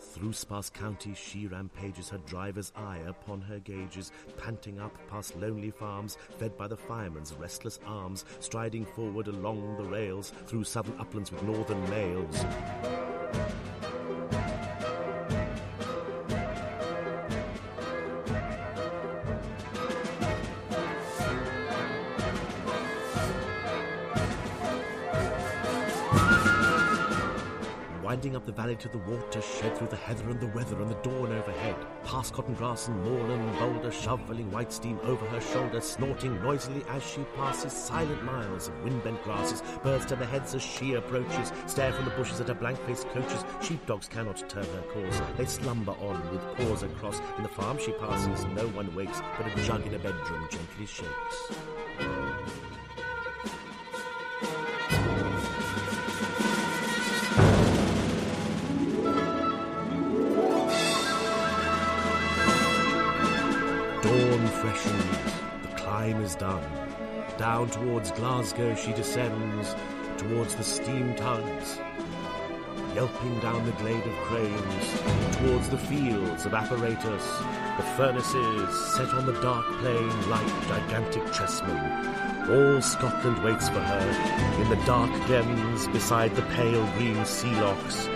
Through 0.00 0.32
sparse 0.32 0.68
counties 0.68 1.16
she 1.16 1.46
rampages, 1.46 2.08
her 2.08 2.18
driver's 2.26 2.72
eye 2.74 3.00
upon 3.06 3.40
her 3.42 3.60
gauges, 3.60 4.10
panting 4.36 4.80
up 4.80 4.98
past 5.08 5.36
lonely 5.36 5.70
farms, 5.70 6.18
fed 6.38 6.58
by 6.58 6.66
the 6.66 6.76
fireman's 6.76 7.34
restless 7.34 7.78
arms, 7.86 8.24
striding 8.40 8.84
forward 8.84 9.28
along 9.28 9.76
the 9.76 9.84
rails, 9.84 10.32
through 10.46 10.64
southern 10.64 10.98
uplands 10.98 11.30
with 11.30 11.44
northern 11.44 11.88
mails. 11.88 13.19
Winding 28.20 28.36
up 28.36 28.44
the 28.44 28.52
valley 28.52 28.76
to 28.76 28.88
the 28.90 28.98
water 28.98 29.40
shed 29.40 29.78
through 29.78 29.86
the 29.86 29.96
heather 29.96 30.28
and 30.28 30.38
the 30.38 30.48
weather 30.48 30.78
and 30.82 30.90
the 30.90 30.94
dawn 30.96 31.32
overhead. 31.32 31.74
Past 32.04 32.34
cotton 32.34 32.52
grass 32.52 32.86
and 32.86 33.02
moorland 33.02 33.58
boulder, 33.58 33.90
shoveling 33.90 34.50
white 34.50 34.70
steam 34.70 35.00
over 35.04 35.24
her 35.24 35.40
shoulder, 35.40 35.80
snorting 35.80 36.38
noisily 36.42 36.84
as 36.90 37.02
she 37.02 37.24
passes. 37.34 37.72
Silent 37.72 38.22
miles 38.22 38.68
of 38.68 38.84
wind-bent 38.84 39.24
grasses, 39.24 39.62
birds 39.82 40.04
turn 40.04 40.18
their 40.18 40.28
heads 40.28 40.54
as 40.54 40.60
she 40.60 40.92
approaches, 40.92 41.50
stare 41.66 41.94
from 41.94 42.04
the 42.04 42.10
bushes 42.10 42.42
at 42.42 42.48
her 42.48 42.54
blank-faced 42.54 43.08
coaches. 43.08 43.42
Sheepdogs 43.62 44.06
cannot 44.06 44.46
turn 44.50 44.66
her 44.66 44.82
course, 44.92 45.22
they 45.38 45.46
slumber 45.46 45.92
on 45.92 46.20
with 46.30 46.42
paws 46.58 46.82
across. 46.82 47.20
In 47.38 47.42
the 47.42 47.48
farm 47.48 47.78
she 47.78 47.92
passes, 47.92 48.44
no 48.54 48.68
one 48.68 48.94
wakes, 48.94 49.22
but 49.38 49.46
a 49.46 49.64
jug 49.64 49.86
in 49.86 49.94
a 49.94 49.98
bedroom 49.98 50.46
gently 50.50 50.84
shakes. 50.84 51.54
The 64.70 65.74
climb 65.76 66.22
is 66.22 66.36
done. 66.36 66.62
Down 67.38 67.68
towards 67.70 68.12
Glasgow 68.12 68.76
she 68.76 68.92
descends, 68.92 69.74
towards 70.16 70.54
the 70.54 70.62
steam 70.62 71.12
tugs, 71.16 71.80
yelping 72.94 73.40
down 73.40 73.66
the 73.66 73.72
glade 73.72 74.04
of 74.04 74.14
cranes, 74.26 75.36
towards 75.38 75.68
the 75.70 75.78
fields 75.78 76.46
of 76.46 76.54
apparatus, 76.54 77.26
the 77.78 77.82
furnaces 77.96 78.94
set 78.94 79.12
on 79.12 79.26
the 79.26 79.40
dark 79.40 79.66
plain 79.80 80.30
like 80.30 80.46
gigantic 80.68 81.24
chessmen. 81.32 82.48
All 82.48 82.80
Scotland 82.80 83.42
waits 83.42 83.68
for 83.68 83.80
her 83.80 84.62
in 84.62 84.70
the 84.70 84.86
dark 84.86 85.10
glens 85.26 85.88
beside 85.88 86.36
the 86.36 86.42
pale 86.42 86.86
green 86.96 87.24
sea 87.24 87.54
locks 87.56 88.08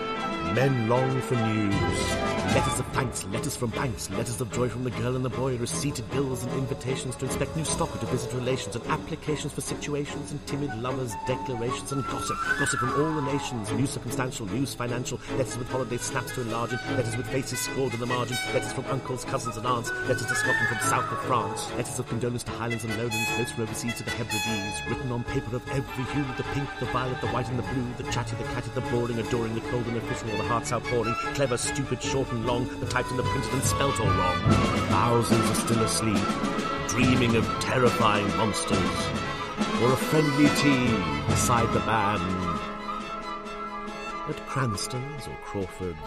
Men 0.55 0.87
long 0.87 1.19
for 1.19 1.35
news. 1.35 2.25
Letters 2.55 2.79
of 2.79 2.87
thanks, 2.93 3.25
letters 3.25 3.57
from 3.57 3.71
banks, 3.71 4.09
letters 4.11 4.39
of 4.39 4.49
joy 4.53 4.69
from 4.69 4.85
the 4.85 4.91
girl 4.91 5.17
and 5.17 5.25
the 5.25 5.29
boy, 5.29 5.57
receipted 5.57 6.09
bills 6.11 6.45
and 6.45 6.53
invitations 6.53 7.17
to 7.17 7.25
inspect 7.25 7.53
new 7.57 7.65
stock 7.65 7.93
or 7.93 7.99
to 7.99 8.05
visit 8.05 8.31
relations, 8.31 8.77
and 8.77 8.85
applications 8.87 9.51
for 9.51 9.59
situations 9.59 10.31
and 10.31 10.47
timid 10.47 10.73
lovers, 10.81 11.13
declarations 11.27 11.91
and 11.91 12.01
gossip. 12.05 12.37
Gossip 12.57 12.79
from 12.79 12.91
all 12.91 13.13
the 13.19 13.33
nations, 13.33 13.69
news 13.73 13.89
circumstantial, 13.89 14.45
news 14.45 14.73
financial, 14.73 15.19
letters 15.31 15.57
with 15.57 15.69
holiday 15.69 15.97
snaps 15.97 16.33
to 16.35 16.41
enlarge 16.41 16.71
it, 16.71 16.79
letters 16.91 17.17
with 17.17 17.27
faces 17.27 17.59
scrawled 17.59 17.93
in 17.93 17.99
the 17.99 18.05
margin, 18.05 18.37
letters 18.53 18.71
from 18.71 18.85
uncles, 18.85 19.25
cousins 19.25 19.57
and 19.57 19.67
aunts, 19.67 19.91
letters 20.07 20.25
to 20.25 20.35
Scotland 20.35 20.67
from 20.69 20.79
south 20.87 21.11
of 21.11 21.19
France, 21.25 21.69
letters 21.71 21.99
of 21.99 22.07
condolence 22.07 22.43
to 22.43 22.51
Highlands 22.51 22.85
and 22.85 22.95
Lowlands, 22.97 23.29
notes 23.37 23.51
from 23.51 23.63
overseas 23.63 23.95
to 23.95 24.03
the 24.03 24.11
Hebrides, 24.11 24.79
written 24.87 25.11
on 25.11 25.25
paper 25.25 25.57
of 25.57 25.69
every 25.71 26.05
hue, 26.13 26.25
the 26.37 26.43
pink, 26.53 26.69
the 26.79 26.85
violet, 26.85 27.19
the 27.19 27.27
white 27.27 27.49
and 27.49 27.59
the 27.59 27.63
blue, 27.63 27.85
the 27.97 28.09
chatty, 28.13 28.37
the 28.37 28.43
catty, 28.53 28.69
the 28.75 28.81
boring, 28.81 29.19
adoring, 29.19 29.53
the 29.55 29.61
cold 29.61 29.85
and 29.87 29.97
official, 29.97 30.29
the 30.37 30.44
hearts 30.45 30.71
outpouring, 30.71 31.15
clever, 31.33 31.57
stupid, 31.57 32.01
short 32.01 32.31
and 32.31 32.45
long, 32.45 32.67
the 32.79 32.85
typed 32.85 33.09
and 33.09 33.19
the 33.19 33.23
printed 33.23 33.53
and 33.53 33.63
spelt 33.63 33.99
all 33.99 34.07
wrong. 34.07 34.37
Thousands 34.89 35.49
are 35.49 35.55
still 35.55 35.83
asleep, 35.83 36.87
dreaming 36.87 37.35
of 37.35 37.45
terrifying 37.59 38.27
monsters, 38.37 38.79
or 39.81 39.91
a 39.91 39.97
friendly 39.97 40.49
team 40.61 41.25
beside 41.27 41.71
the 41.73 41.79
band. 41.81 42.21
At 44.29 44.37
Cranston's 44.47 45.27
or 45.27 45.37
Crawford's, 45.43 45.97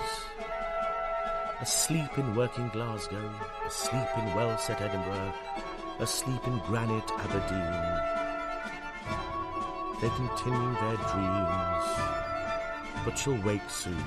asleep 1.61 2.18
in 2.18 2.34
working 2.34 2.68
Glasgow, 2.68 3.30
asleep 3.66 4.09
in 4.16 4.34
well-set 4.34 4.80
Edinburgh, 4.80 5.34
asleep 6.01 6.47
in 6.47 6.59
granite 6.61 7.11
Aberdeen. 7.18 8.18
They 10.01 10.09
continue 10.11 10.74
their 10.74 10.97
dreams, 11.11 11.84
but 13.05 13.18
she'll 13.18 13.43
wake 13.43 13.68
soon 13.68 14.05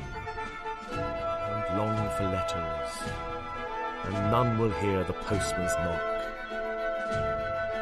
and 0.94 1.78
long 1.78 2.10
for 2.18 2.24
letters, 2.24 2.92
and 4.06 4.14
none 4.32 4.58
will 4.58 4.72
hear 4.72 5.04
the 5.04 5.14
postman's 5.14 5.74
knock 5.76 6.12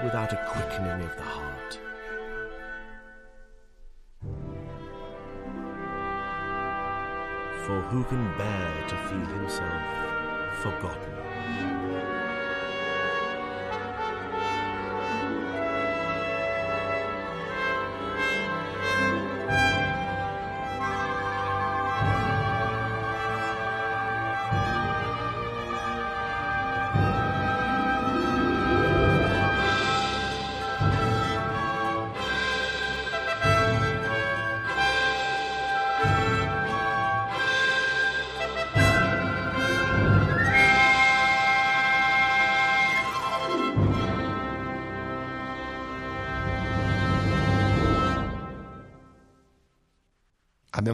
without 0.03 0.33
a 0.33 0.45
quickening 0.47 1.01
of 1.01 1.15
the 1.17 1.23
heart. 1.23 1.79
For 7.65 7.81
who 7.89 8.03
can 8.05 8.37
bear 8.37 8.87
to 8.87 8.95
feel 9.09 9.25
himself 9.25 9.81
forgotten? 10.61 11.88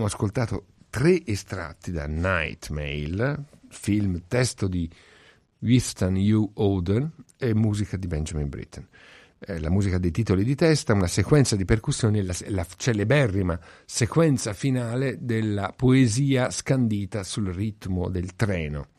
Abbiamo 0.06 0.24
ascoltato 0.24 0.66
tre 0.91 1.26
estratti 1.26 1.91
da 1.91 2.06
Night 2.06 2.70
Mail, 2.70 3.43
film 3.70 4.22
testo 4.28 4.68
di 4.68 4.88
Winston 5.60 6.16
U. 6.16 6.51
Oden 6.53 7.12
e 7.39 7.56
musica 7.56 7.97
di 7.97 8.06
Benjamin 8.06 8.47
Britten. 8.47 8.88
Eh, 9.39 9.60
la 9.60 9.72
musica 9.72 9.97
dei 9.97 10.12
titoli 10.12 10.43
di 10.43 10.53
testa, 10.53 10.93
una 10.93 11.08
sequenza 11.08 11.56
di 11.56 11.66
percussioni 11.66 12.20
e 12.20 12.24
la, 12.24 12.36
la 12.49 12.68
celeberrima 12.78 13.60
sequenza 13.84 14.53
finale 14.53 15.18
della 15.22 15.74
poesia 15.76 16.51
scandita 16.51 17.24
sul 17.24 17.51
ritmo 17.51 18.08
del 18.08 18.36
treno. 18.36 18.89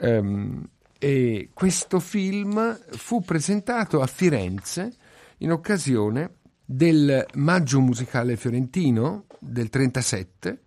Um, 0.00 0.68
e 0.98 1.48
questo 1.54 2.00
film 2.00 2.78
fu 2.90 3.22
presentato 3.22 4.02
a 4.02 4.06
Firenze 4.06 4.94
in 5.38 5.52
occasione 5.52 6.34
del 6.66 7.26
Maggio 7.36 7.80
Musicale 7.80 8.36
Fiorentino 8.36 9.24
del 9.38 9.68
37 9.68 10.62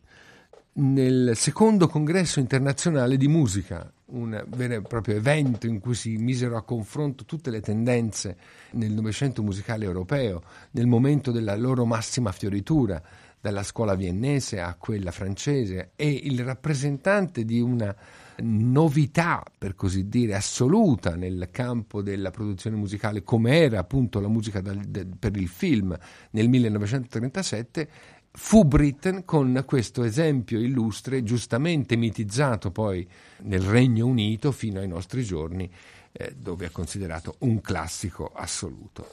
nel 0.74 1.34
secondo 1.36 1.88
congresso 1.88 2.39
internazionale 2.39 3.17
di 3.17 3.28
musica, 3.28 3.91
un 4.05 4.41
vero 4.47 4.76
e 4.76 4.82
proprio 4.82 5.15
evento 5.15 5.67
in 5.67 5.80
cui 5.80 5.95
si 5.95 6.15
misero 6.15 6.55
a 6.55 6.63
confronto 6.63 7.26
tutte 7.26 7.49
le 7.49 7.59
tendenze 7.59 8.38
nel 8.72 8.91
Novecento 8.91 9.43
musicale 9.43 9.84
europeo, 9.84 10.41
nel 10.72 10.88
momento 10.88 11.32
della 11.32 11.55
loro 11.55 11.86
massima 11.86 12.32
fioritura, 12.32 13.01
dalla 13.41 13.63
scuola 13.63 13.95
viennese 13.95 14.61
a 14.61 14.76
quella 14.76 15.11
francese, 15.11 15.91
e 15.95 16.09
il 16.09 16.41
rappresentante 16.43 17.43
di 17.43 17.59
una 17.59 17.93
novità, 18.41 19.43
per 19.57 19.76
così 19.76 20.07
dire, 20.07 20.36
assoluta 20.36 21.15
nel 21.15 21.49
campo 21.51 22.01
della 22.01 22.32
produzione 22.32 22.76
musicale, 22.76 23.24
come 23.24 23.57
era 23.57 23.80
appunto 23.80 24.19
la 24.19 24.28
musica 24.28 24.61
dal, 24.61 24.78
de, 24.78 25.05
per 25.05 25.36
il 25.36 25.47
film 25.47 25.97
nel 26.32 26.49
1937, 26.49 27.89
fu 28.34 28.63
Britten 28.63 29.25
con 29.25 29.63
questo 29.65 30.03
esempio 30.03 30.59
illustre, 30.59 31.23
giustamente 31.23 31.95
mitizzato 31.95 32.71
poi 32.71 33.07
nel 33.41 33.61
Regno 33.61 34.05
Unito 34.05 34.51
fino 34.51 34.79
ai 34.79 34.88
nostri 34.88 35.23
giorni, 35.23 35.69
eh, 36.13 36.34
dove 36.38 36.67
è 36.67 36.71
considerato 36.71 37.36
un 37.39 37.61
classico 37.61 38.32
assoluto. 38.34 39.07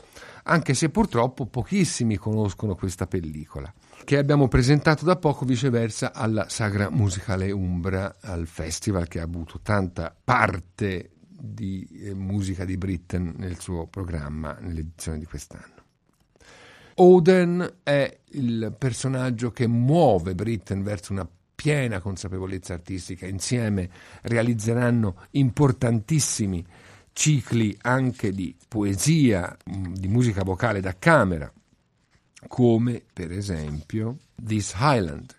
Anche 0.44 0.74
se 0.74 0.88
purtroppo 0.90 1.46
pochissimi 1.46 2.16
conoscono 2.16 2.74
questa 2.74 3.06
pellicola, 3.06 3.72
che 4.04 4.16
abbiamo 4.16 4.48
presentato 4.48 5.04
da 5.04 5.16
poco 5.16 5.44
viceversa 5.44 6.12
alla 6.12 6.48
Sagra 6.48 6.90
Musicale 6.90 7.50
Umbra, 7.50 8.16
al 8.20 8.46
festival 8.46 9.08
che 9.08 9.20
ha 9.20 9.24
avuto 9.24 9.60
tanta 9.62 10.14
parte 10.24 11.10
di 11.28 11.86
eh, 12.02 12.14
musica 12.14 12.64
di 12.64 12.76
Britten 12.76 13.34
nel 13.36 13.60
suo 13.60 13.86
programma 13.86 14.56
nell'edizione 14.60 15.18
di 15.18 15.24
quest'anno. 15.24 15.77
Oden 17.00 17.78
è 17.82 18.18
il 18.30 18.74
personaggio 18.76 19.52
che 19.52 19.68
muove 19.68 20.34
Britten 20.34 20.82
verso 20.82 21.12
una 21.12 21.28
piena 21.54 22.00
consapevolezza 22.00 22.74
artistica. 22.74 23.26
Insieme 23.26 23.88
realizzeranno 24.22 25.26
importantissimi 25.32 26.64
cicli 27.12 27.76
anche 27.82 28.32
di 28.32 28.56
poesia, 28.66 29.56
di 29.64 30.08
musica 30.08 30.42
vocale 30.42 30.80
da 30.80 30.96
camera, 30.98 31.52
come 32.46 33.02
per 33.12 33.32
esempio 33.32 34.18
This 34.34 34.74
Highland, 34.76 35.34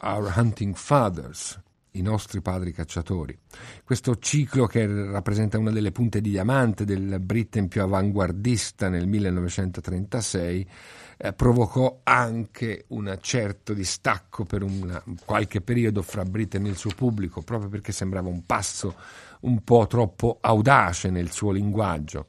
Our 0.00 0.32
Hunting 0.36 0.74
Fathers, 0.74 1.60
i 1.92 2.02
nostri 2.02 2.40
padri 2.40 2.72
cacciatori. 2.72 3.36
Questo 3.84 4.16
ciclo 4.18 4.66
che 4.66 4.86
rappresenta 4.86 5.58
una 5.58 5.70
delle 5.70 5.92
punte 5.92 6.20
di 6.20 6.30
diamante 6.30 6.84
del 6.84 7.18
Britten 7.20 7.68
più 7.68 7.82
avanguardista 7.82 8.88
nel 8.88 9.06
1936 9.06 10.68
eh, 11.16 11.32
provocò 11.32 12.00
anche 12.04 12.84
un 12.88 13.18
certo 13.20 13.72
distacco 13.72 14.44
per 14.44 14.62
una, 14.62 15.02
qualche 15.24 15.60
periodo 15.60 16.02
fra 16.02 16.24
Britten 16.24 16.66
e 16.66 16.68
il 16.68 16.76
suo 16.76 16.92
pubblico, 16.94 17.42
proprio 17.42 17.68
perché 17.68 17.92
sembrava 17.92 18.28
un 18.28 18.44
passo 18.46 18.94
un 19.40 19.62
po' 19.64 19.86
troppo 19.86 20.38
audace 20.40 21.10
nel 21.10 21.30
suo 21.30 21.50
linguaggio. 21.50 22.28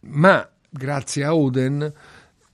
Ma 0.00 0.48
grazie 0.68 1.24
a 1.24 1.34
Oden 1.34 1.92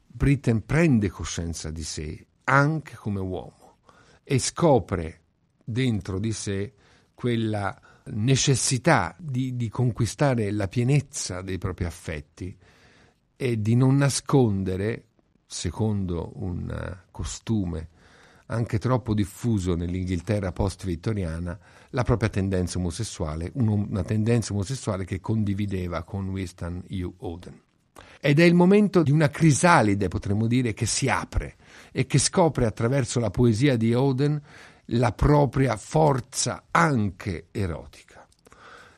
Britten 0.07 0.65
prende 0.65 1.11
coscienza 1.11 1.71
di 1.71 1.83
sé 1.83 2.27
anche 2.45 2.95
come 2.95 3.21
uomo 3.21 3.77
e 4.25 4.39
scopre 4.39 5.21
dentro 5.69 6.21
di 6.21 6.33
sé 6.33 6.73
quella 7.13 7.77
necessità 8.05 9.17
di, 9.19 9.57
di, 9.57 9.69
conquistare 9.69 10.53
la 10.53 10.69
pienezza 10.69 11.43
dei 11.43 11.59
propri 11.59 11.85
affetti 11.85 12.57
e 13.35 13.61
di 13.61 13.75
non 13.75 13.97
nascondere, 13.97 15.07
secondo 15.45 16.33
un 16.37 16.99
costume 17.11 17.89
anche 18.47 18.79
troppo 18.79 19.13
diffuso 19.13 19.75
nell'Inghilterra 19.75 20.53
post-vittoriana, 20.53 21.59
la 21.91 22.03
propria 22.05 22.29
tendenza 22.29 22.79
omosessuale, 22.79 23.51
una 23.55 24.05
tendenza 24.05 24.53
omosessuale 24.53 25.05
che 25.05 25.19
condivideva 25.19 26.05
con 26.05 26.29
Winston 26.29 26.85
U. 26.89 27.15
Oden. 27.19 27.61
Ed 28.21 28.39
è 28.39 28.45
il 28.45 28.55
momento 28.55 29.03
di 29.03 29.11
una 29.11 29.31
crisalide, 29.31 30.09
potremmo 30.09 30.47
dire, 30.47 30.75
che 30.75 30.87
si 30.87 31.09
apre 31.09 31.57
e 31.93 32.07
che 32.07 32.19
scopre 32.19 32.67
attraverso 32.67 33.19
la 33.19 33.31
poesia 33.31 33.77
di 33.77 33.95
Oden 33.95 34.41
la 34.91 35.13
propria 35.13 35.77
forza 35.77 36.67
anche 36.71 37.49
erotica, 37.51 38.27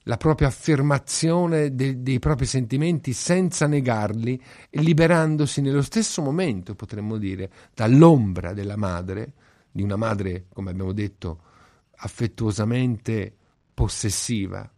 la 0.02 0.16
propria 0.16 0.48
affermazione 0.48 1.74
de- 1.74 2.02
dei 2.02 2.18
propri 2.18 2.46
sentimenti 2.46 3.12
senza 3.12 3.66
negarli, 3.66 4.40
liberandosi 4.70 5.60
nello 5.60 5.82
stesso 5.82 6.22
momento, 6.22 6.74
potremmo 6.74 7.16
dire, 7.16 7.50
dall'ombra 7.74 8.52
della 8.52 8.76
madre, 8.76 9.32
di 9.70 9.82
una 9.82 9.96
madre, 9.96 10.46
come 10.52 10.70
abbiamo 10.70 10.92
detto, 10.92 11.42
affettuosamente 11.96 13.34
possessiva, 13.72 14.68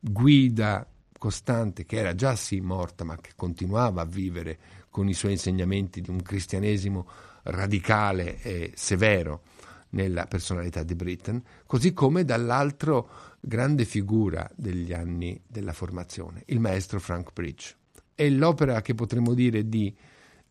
guida 0.00 0.86
costante, 1.18 1.84
che 1.84 1.96
era 1.96 2.14
già 2.14 2.36
sì 2.36 2.60
morta, 2.60 3.04
ma 3.04 3.16
che 3.16 3.32
continuava 3.34 4.02
a 4.02 4.06
vivere 4.06 4.58
con 4.90 5.08
i 5.08 5.14
suoi 5.14 5.32
insegnamenti 5.32 6.00
di 6.00 6.10
un 6.10 6.22
cristianesimo 6.22 7.06
radicale 7.42 8.40
e 8.42 8.72
severo 8.74 9.42
nella 9.90 10.26
personalità 10.26 10.82
di 10.82 10.94
Britten, 10.94 11.42
così 11.66 11.92
come 11.92 12.24
dall'altro 12.24 13.08
grande 13.40 13.84
figura 13.84 14.48
degli 14.54 14.92
anni 14.92 15.40
della 15.46 15.72
formazione, 15.72 16.42
il 16.46 16.60
maestro 16.60 17.00
Frank 17.00 17.32
Bridge. 17.32 17.76
E 18.14 18.30
l'opera 18.30 18.82
che 18.82 18.94
potremmo 18.94 19.34
dire 19.34 19.68
di 19.68 19.94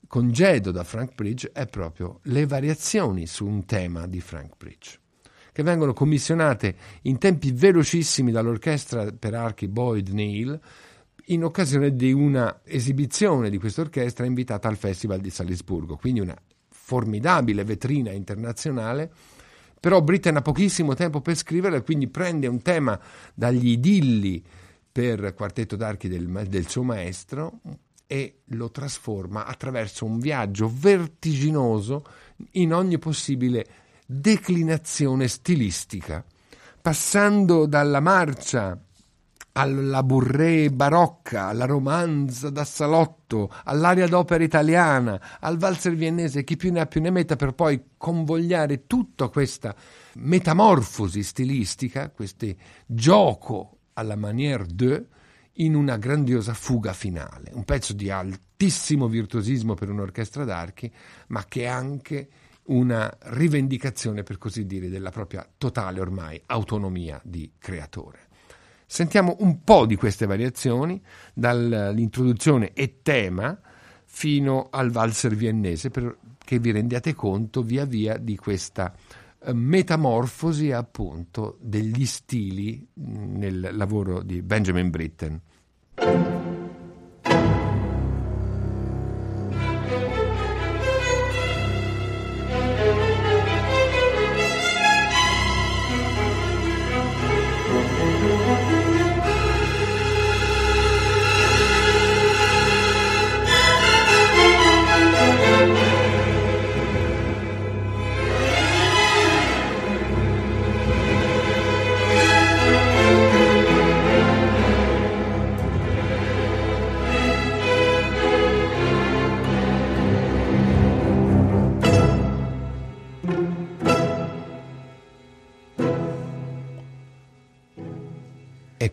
congedo 0.07 0.71
da 0.71 0.83
Frank 0.83 1.15
Bridge 1.15 1.51
è 1.51 1.67
proprio 1.67 2.19
le 2.23 2.45
variazioni 2.45 3.27
su 3.27 3.45
un 3.45 3.65
tema 3.65 4.07
di 4.07 4.21
Frank 4.21 4.53
Bridge, 4.57 4.99
che 5.51 5.63
vengono 5.63 5.93
commissionate 5.93 6.75
in 7.03 7.17
tempi 7.17 7.51
velocissimi 7.51 8.31
dall'orchestra 8.31 9.11
per 9.11 9.33
archi 9.33 9.67
Boyd 9.67 10.09
Neal 10.09 10.59
in 11.29 11.43
occasione 11.43 11.93
di 11.93 12.13
una 12.13 12.61
esibizione 12.63 13.49
di 13.49 13.57
questa 13.57 13.81
orchestra 13.81 14.25
invitata 14.25 14.69
al 14.69 14.77
Festival 14.77 15.19
di 15.19 15.29
Salisburgo, 15.29 15.97
quindi 15.97 16.21
una 16.21 16.37
formidabile 16.87 17.65
vetrina 17.65 18.11
internazionale, 18.11 19.11
però 19.77 20.01
Britten 20.01 20.37
ha 20.37 20.41
pochissimo 20.41 20.93
tempo 20.93 21.19
per 21.19 21.35
scriverla, 21.35 21.81
quindi 21.81 22.07
prende 22.07 22.47
un 22.47 22.61
tema 22.61 22.97
dagli 23.33 23.71
idilli 23.71 24.41
per 24.89 25.33
quartetto 25.33 25.75
d'archi 25.75 26.07
del, 26.07 26.27
del 26.47 26.69
suo 26.69 26.83
maestro 26.83 27.59
e 28.07 28.39
lo 28.45 28.71
trasforma 28.71 29.45
attraverso 29.45 30.05
un 30.05 30.19
viaggio 30.19 30.71
vertiginoso 30.73 32.05
in 32.51 32.73
ogni 32.73 32.97
possibile 32.99 33.65
declinazione 34.05 35.27
stilistica, 35.27 36.23
passando 36.81 37.65
dalla 37.65 37.99
marcia 37.99 38.81
alla 39.57 40.03
bourrée 40.03 40.69
barocca, 40.69 41.47
alla 41.47 41.65
romanza 41.65 42.51
da 42.51 42.63
salotto, 42.63 43.51
all'aria 43.63 44.07
d'opera 44.07 44.43
italiana, 44.43 45.19
al 45.39 45.57
valzer 45.57 45.95
viennese, 45.95 46.43
chi 46.43 46.55
più 46.55 46.71
ne 46.71 46.81
ha 46.81 46.85
più 46.85 47.01
ne 47.01 47.09
metta, 47.09 47.35
per 47.35 47.53
poi 47.53 47.83
convogliare 47.97 48.85
tutta 48.85 49.29
questa 49.29 49.75
metamorfosi 50.17 51.23
stilistica, 51.23 52.11
questo 52.11 52.45
gioco 52.85 53.79
alla 53.93 54.15
manière 54.15 54.65
de, 54.71 55.05
in 55.53 55.73
una 55.73 55.97
grandiosa 55.97 56.53
fuga 56.53 56.93
finale, 56.93 57.49
un 57.53 57.63
pezzo 57.63 57.93
di 57.93 58.11
altissimo 58.11 59.07
virtuosismo 59.07 59.73
per 59.73 59.89
un'orchestra 59.89 60.43
d'archi, 60.43 60.91
ma 61.29 61.43
che 61.45 61.63
è 61.63 61.65
anche 61.65 62.29
una 62.65 63.11
rivendicazione, 63.21 64.21
per 64.21 64.37
così 64.37 64.67
dire, 64.67 64.87
della 64.87 65.09
propria 65.09 65.49
totale 65.57 65.99
ormai 65.99 66.39
autonomia 66.45 67.19
di 67.23 67.53
creatore. 67.57 68.26
Sentiamo 68.89 69.35
un 69.39 69.65
po' 69.65 69.85
di 69.85 69.97
queste 69.97 70.25
variazioni, 70.25 70.99
dall'introduzione 71.33 72.71
e 72.71 73.01
tema 73.01 73.59
fino 74.05 74.69
al 74.71 74.91
valzer 74.91 75.35
viennese, 75.35 75.89
perché 75.89 76.57
vi 76.57 76.71
rendiate 76.71 77.13
conto 77.13 77.61
via 77.61 77.83
via 77.83 78.15
di 78.15 78.37
questa 78.37 78.95
eh, 79.39 79.53
metamorfosi 79.53 80.71
appunto 80.71 81.57
degli 81.59 82.05
stili 82.05 82.87
nel 82.93 83.71
lavoro 83.73 84.23
di 84.23 84.41
Benjamin 84.41 84.89
Britten. 84.89 85.41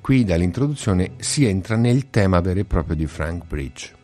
Qui 0.01 0.25
dall'introduzione 0.25 1.13
si 1.19 1.45
entra 1.45 1.77
nel 1.77 2.11
tema 2.11 2.41
vero 2.41 2.61
e 2.61 2.65
proprio 2.65 2.97
di 2.97 3.07
Frank 3.07 3.47
Bridge. 3.47 4.04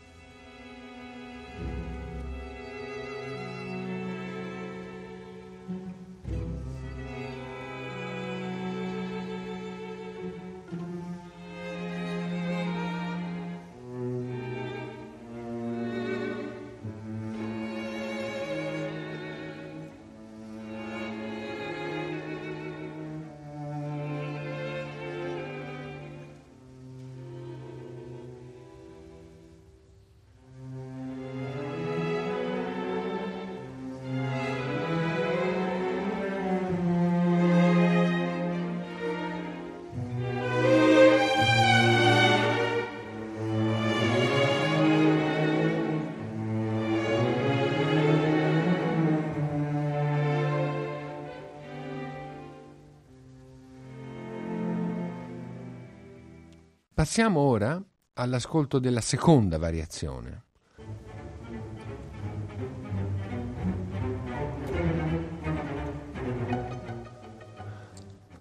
Passiamo 57.01 57.41
ora 57.41 57.83
all'ascolto 58.17 58.79
della 58.79 59.01
seconda 59.01 59.57
variazione. 59.57 60.45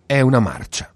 È 0.05 0.19
una 0.19 0.39
marcia. 0.41 0.93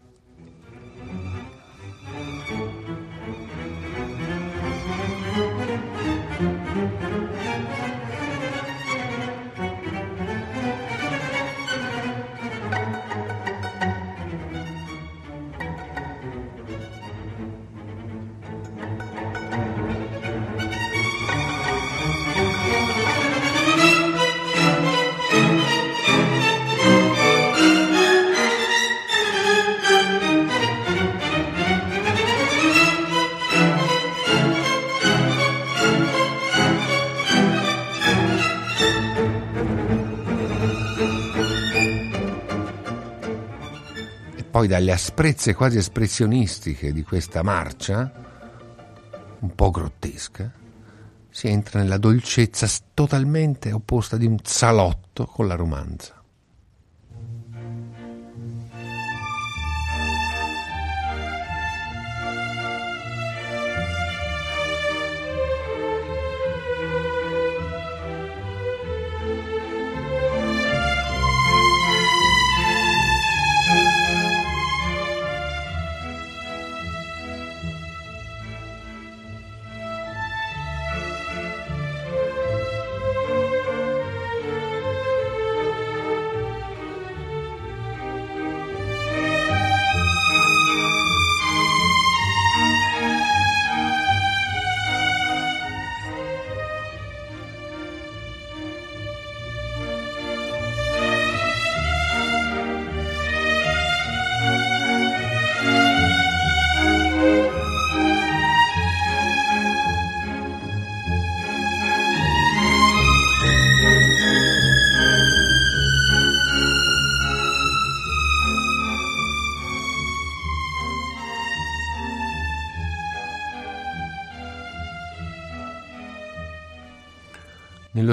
Poi 44.63 44.67
dalle 44.71 44.93
asprezze 44.93 45.53
quasi 45.53 45.77
espressionistiche 45.77 46.93
di 46.93 47.03
questa 47.03 47.43
marcia, 47.43 48.09
un 49.39 49.53
po' 49.53 49.71
grottesca, 49.71 50.49
si 51.29 51.49
entra 51.49 51.81
nella 51.81 51.97
dolcezza 51.97 52.65
totalmente 52.93 53.73
opposta 53.73 54.15
di 54.15 54.25
un 54.25 54.37
salotto 54.41 55.25
con 55.25 55.47
la 55.47 55.55
romanza. 55.55 56.22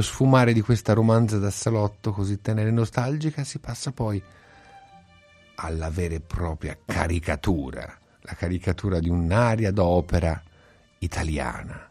Nello 0.00 0.02
sfumare 0.02 0.52
di 0.54 0.62
questa 0.62 0.94
romanza 0.94 1.38
da 1.38 1.50
salotto 1.50 2.12
così 2.12 2.40
tenera 2.40 2.68
e 2.68 2.72
nostalgica 2.72 3.44
si 3.44 3.58
passa 3.58 3.92
poi 3.92 4.22
alla 5.56 5.90
vera 5.90 6.14
e 6.14 6.20
propria 6.20 6.76
caricatura, 6.82 7.98
la 8.20 8.34
caricatura 8.34 8.98
di 8.98 9.10
un'aria 9.10 9.70
d'opera 9.70 10.42
italiana. 10.98 11.89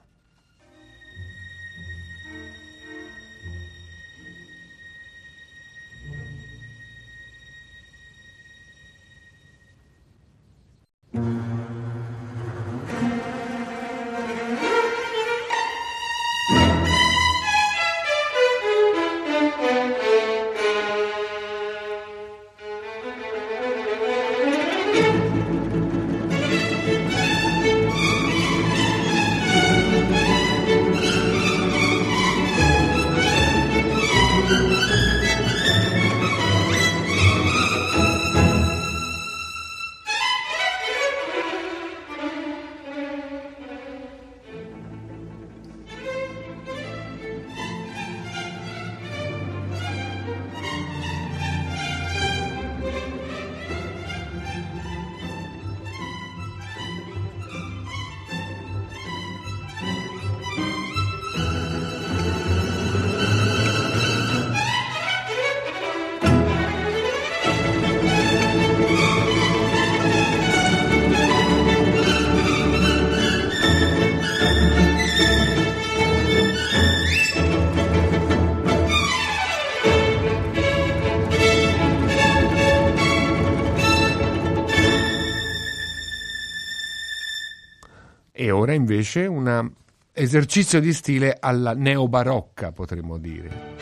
Ora 88.59 88.73
invece 88.73 89.25
un 89.25 89.71
esercizio 90.11 90.81
di 90.81 90.91
stile 90.91 91.37
alla 91.39 91.73
neobarocca, 91.73 92.73
potremmo 92.73 93.17
dire. 93.17 93.77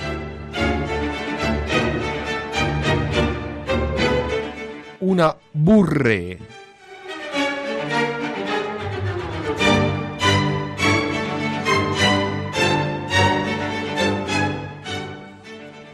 Una 4.99 5.35
burrée. 5.51 6.65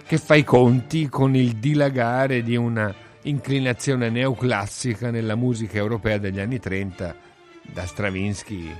che 0.06 0.20
fa 0.20 0.36
i 0.36 0.44
conti 0.44 1.10
con 1.10 1.36
il 1.36 1.56
dilagare 1.56 2.44
di 2.44 2.56
una 2.56 2.94
inclinazione 3.24 4.12
neoclassica 4.12 5.10
nella 5.10 5.34
musica 5.34 5.80
europea 5.80 6.20
degli 6.20 6.40
anni 6.40 6.60
30 6.60 7.32
da 7.64 7.86
Stravinsky 7.86 8.76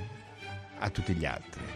a 0.78 0.90
tutti 0.90 1.14
gli 1.14 1.24
altri. 1.24 1.73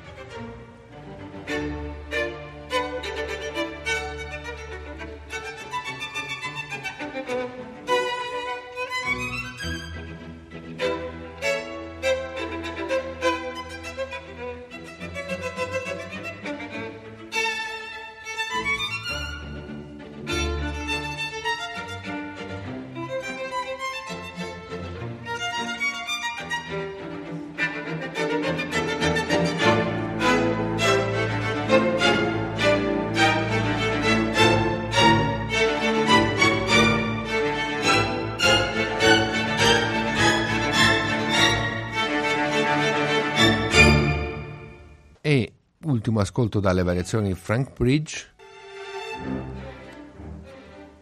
Ultimo 46.39 46.45
ascolto 46.45 46.61
dalle 46.61 46.85
variazioni 46.85 47.35
Frank 47.35 47.73
Bridge, 47.73 48.27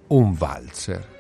un 0.09 0.33
valzer. 0.33 1.16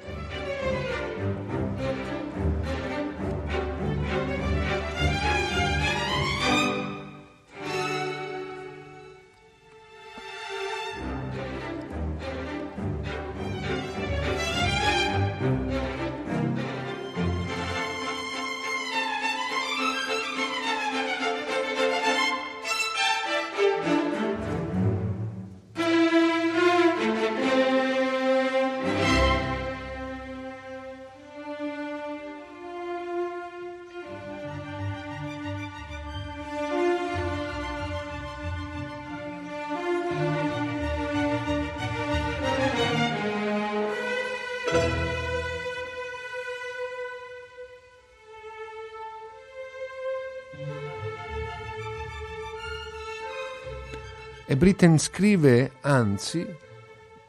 Britten 54.77 54.99
scrive, 54.99 55.73
anzi, 55.81 56.47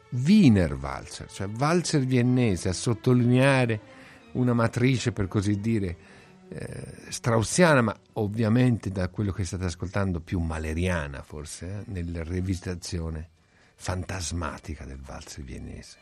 Wiener 0.09 0.73
Walzer, 0.73 1.31
cioè 1.31 1.47
valzer 1.47 2.05
viennese, 2.05 2.67
a 2.67 2.73
sottolineare 2.73 3.79
una 4.33 4.51
matrice, 4.51 5.13
per 5.13 5.29
così 5.29 5.61
dire, 5.61 5.97
eh, 6.49 6.93
straussiana, 7.07 7.81
ma 7.81 7.95
ovviamente 8.15 8.91
da 8.91 9.07
quello 9.07 9.31
che 9.31 9.45
state 9.45 9.63
ascoltando 9.63 10.19
più 10.19 10.41
maleriana 10.41 11.21
forse, 11.21 11.67
eh, 11.67 11.83
nella 11.85 12.21
rivisitazione 12.21 13.29
fantasmatica 13.75 14.83
del 14.83 14.99
valzer 14.99 15.45
viennese. 15.45 15.97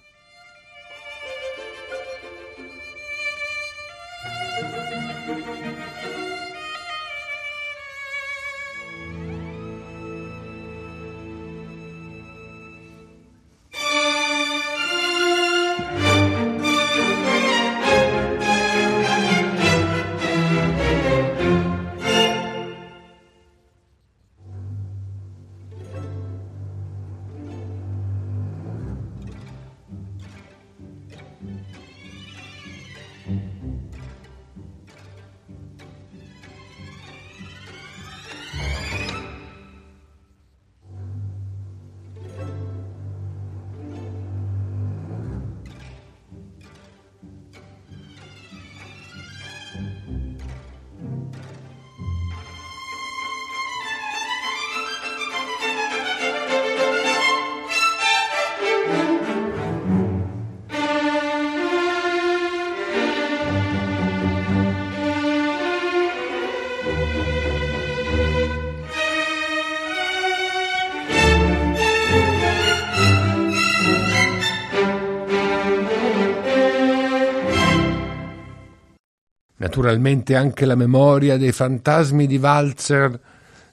Naturalmente 79.76 80.38
anche 80.38 80.66
la 80.66 80.76
memoria 80.76 81.36
dei 81.36 81.52
fantasmi 81.52 82.28
di 82.28 82.38
Walzer 82.38 83.20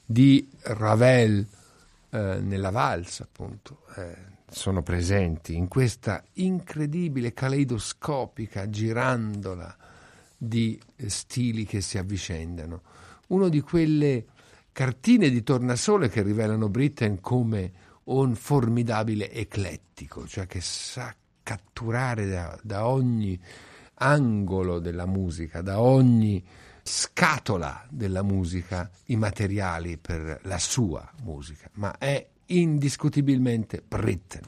di 0.05 0.45
Ravel 0.63 1.47
eh, 2.09 2.39
nella 2.41 2.71
valsa, 2.71 3.23
appunto, 3.23 3.83
eh, 3.95 4.13
sono 4.49 4.83
presenti 4.83 5.55
in 5.55 5.69
questa 5.69 6.21
incredibile 6.33 7.31
caleidoscopica 7.31 8.69
girandola 8.69 9.73
di 10.35 10.77
stili 11.05 11.63
che 11.63 11.79
si 11.79 11.97
avvicendano. 11.97 12.81
Uno 13.27 13.47
di 13.47 13.61
quelle 13.61 14.25
cartine 14.73 15.29
di 15.29 15.41
tornasole 15.41 16.09
che 16.09 16.21
rivelano 16.21 16.67
Britten 16.67 17.21
come 17.21 17.71
un 18.05 18.35
formidabile 18.35 19.31
eclettico, 19.31 20.27
cioè 20.27 20.47
che 20.47 20.59
sa 20.59 21.15
catturare 21.41 22.27
da, 22.27 22.59
da 22.61 22.87
ogni 22.87 23.39
angolo 24.03 24.79
della 24.79 25.05
musica, 25.05 25.61
da 25.61 25.79
ogni 25.79 26.43
scatola 26.83 27.85
della 27.89 28.21
musica, 28.21 28.89
i 29.05 29.15
materiali 29.15 29.97
per 29.97 30.39
la 30.43 30.59
sua 30.59 31.09
musica, 31.23 31.69
ma 31.73 31.97
è 31.97 32.27
indiscutibilmente 32.47 33.81
Britten. 33.87 34.43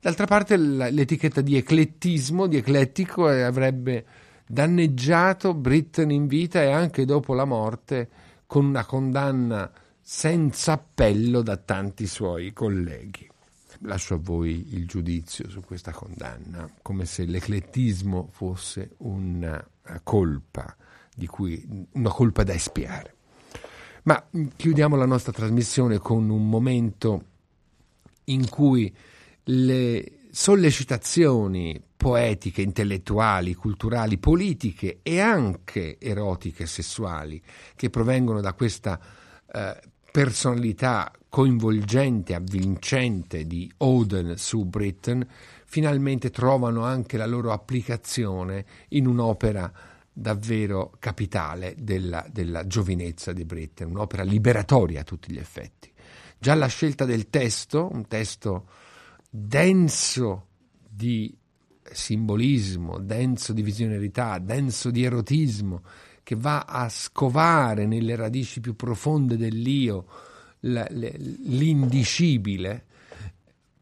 D'altra 0.00 0.26
parte 0.26 0.56
l'etichetta 0.56 1.40
di 1.40 1.56
eclettismo, 1.56 2.46
di 2.46 2.56
eclettico, 2.56 3.26
avrebbe 3.26 4.04
danneggiato 4.46 5.54
Britten 5.54 6.10
in 6.10 6.26
vita 6.26 6.62
e 6.62 6.70
anche 6.70 7.04
dopo 7.04 7.34
la 7.34 7.44
morte 7.44 8.08
con 8.46 8.64
una 8.64 8.84
condanna 8.84 9.70
senza 10.00 10.72
appello 10.72 11.42
da 11.42 11.56
tanti 11.56 12.06
suoi 12.06 12.52
colleghi 12.52 13.31
lascio 13.82 14.14
a 14.14 14.18
voi 14.20 14.74
il 14.74 14.86
giudizio 14.86 15.48
su 15.48 15.60
questa 15.60 15.92
condanna, 15.92 16.70
come 16.82 17.04
se 17.04 17.24
l'eclettismo 17.24 18.28
fosse 18.30 18.94
una 18.98 19.64
colpa, 20.02 20.76
cui, 21.26 21.86
una 21.92 22.10
colpa 22.10 22.42
da 22.42 22.54
espiare. 22.54 23.16
Ma 24.04 24.24
chiudiamo 24.56 24.96
la 24.96 25.06
nostra 25.06 25.32
trasmissione 25.32 25.98
con 25.98 26.28
un 26.28 26.48
momento 26.48 27.24
in 28.24 28.48
cui 28.48 28.94
le 29.44 30.18
sollecitazioni 30.30 31.80
poetiche, 31.96 32.62
intellettuali, 32.62 33.54
culturali, 33.54 34.18
politiche 34.18 35.00
e 35.02 35.20
anche 35.20 35.98
erotiche, 36.00 36.66
sessuali, 36.66 37.40
che 37.76 37.90
provengono 37.90 38.40
da 38.40 38.54
questa 38.54 38.98
eh, 39.52 39.80
personalità 40.12 41.10
coinvolgente, 41.28 42.34
avvincente 42.34 43.46
di 43.46 43.72
Oden 43.78 44.36
su 44.36 44.66
Britten, 44.66 45.26
finalmente 45.64 46.30
trovano 46.30 46.84
anche 46.84 47.16
la 47.16 47.24
loro 47.24 47.52
applicazione 47.52 48.66
in 48.90 49.06
un'opera 49.06 49.72
davvero 50.12 50.92
capitale 50.98 51.74
della, 51.78 52.26
della 52.30 52.66
giovinezza 52.66 53.32
di 53.32 53.46
Britten, 53.46 53.88
un'opera 53.88 54.22
liberatoria 54.22 55.00
a 55.00 55.04
tutti 55.04 55.32
gli 55.32 55.38
effetti. 55.38 55.90
Già 56.38 56.54
la 56.54 56.66
scelta 56.66 57.06
del 57.06 57.30
testo, 57.30 57.88
un 57.90 58.06
testo 58.06 58.66
denso 59.30 60.48
di 60.86 61.34
simbolismo, 61.82 62.98
denso 62.98 63.54
di 63.54 63.62
visionarietà, 63.62 64.38
denso 64.38 64.90
di 64.90 65.04
erotismo, 65.04 65.82
che 66.22 66.36
va 66.36 66.60
a 66.60 66.88
scovare 66.88 67.84
nelle 67.86 68.16
radici 68.16 68.60
più 68.60 68.76
profonde 68.76 69.36
dell'io 69.36 70.06
l'indicibile, 70.60 72.86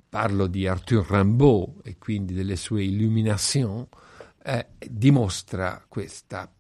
parlo 0.09 0.47
di 0.47 0.67
Arthur 0.67 1.11
Rimbaud 1.11 1.83
e 1.85 1.99
quindi 1.99 2.33
delle 2.33 2.57
sue 2.57 2.85
illumination, 2.85 3.87
eh, 4.43 4.69
dimostra 4.89 5.85
questa 5.87 6.51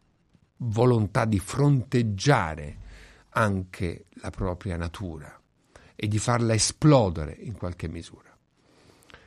volontà 0.58 1.24
di 1.24 1.38
fronteggiare 1.38 2.76
anche 3.30 4.04
la 4.14 4.30
propria 4.30 4.76
natura 4.76 5.40
e 5.96 6.08
di 6.08 6.18
farla 6.18 6.54
esplodere 6.54 7.36
in 7.40 7.54
qualche 7.54 7.88
misura. 7.88 8.28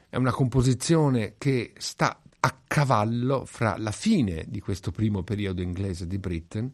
È 0.09 0.15
una 0.15 0.31
composizione 0.31 1.35
che 1.37 1.73
sta 1.77 2.19
a 2.45 2.59
cavallo 2.67 3.45
fra 3.45 3.77
la 3.77 3.91
fine 3.91 4.45
di 4.47 4.59
questo 4.59 4.91
primo 4.91 5.23
periodo 5.23 5.61
inglese 5.61 6.07
di 6.07 6.17
Britain 6.17 6.71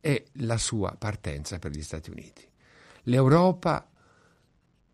e 0.00 0.26
la 0.34 0.56
sua 0.58 0.94
partenza 0.96 1.58
per 1.58 1.72
gli 1.72 1.82
Stati 1.82 2.10
Uniti 2.10 2.48
l'Europa 3.08 3.88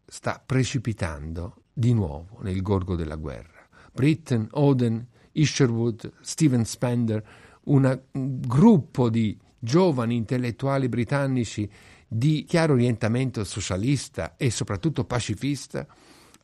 sta 0.06 0.42
precipitando 0.44 1.62
di 1.72 1.92
nuovo 1.92 2.38
nel 2.42 2.62
gorgo 2.62 2.96
della 2.96 3.16
guerra. 3.16 3.66
Britten, 3.92 4.48
Oden, 4.52 5.06
Isherwood, 5.32 6.12
Steven 6.20 6.64
Spender, 6.64 7.22
un 7.64 8.00
gruppo 8.12 9.08
di 9.08 9.38
giovani 9.58 10.16
intellettuali 10.16 10.88
britannici 10.88 11.68
di 12.06 12.44
chiaro 12.44 12.74
orientamento 12.74 13.42
socialista 13.44 14.36
e 14.36 14.50
soprattutto 14.50 15.04
pacifista 15.04 15.86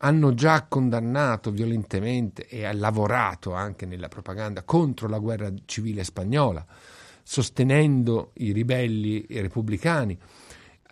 hanno 0.03 0.35
già 0.35 0.65
condannato 0.67 1.51
violentemente 1.51 2.47
e 2.47 2.65
ha 2.65 2.73
lavorato 2.73 3.53
anche 3.53 3.85
nella 3.85 4.09
propaganda 4.09 4.63
contro 4.63 5.09
la 5.09 5.19
guerra 5.19 5.53
civile 5.67 6.05
spagnola, 6.05 6.65
sostenendo 7.23 8.31
i 8.35 8.53
ribelli 8.53 9.23
e 9.23 9.43
repubblicani. 9.43 10.19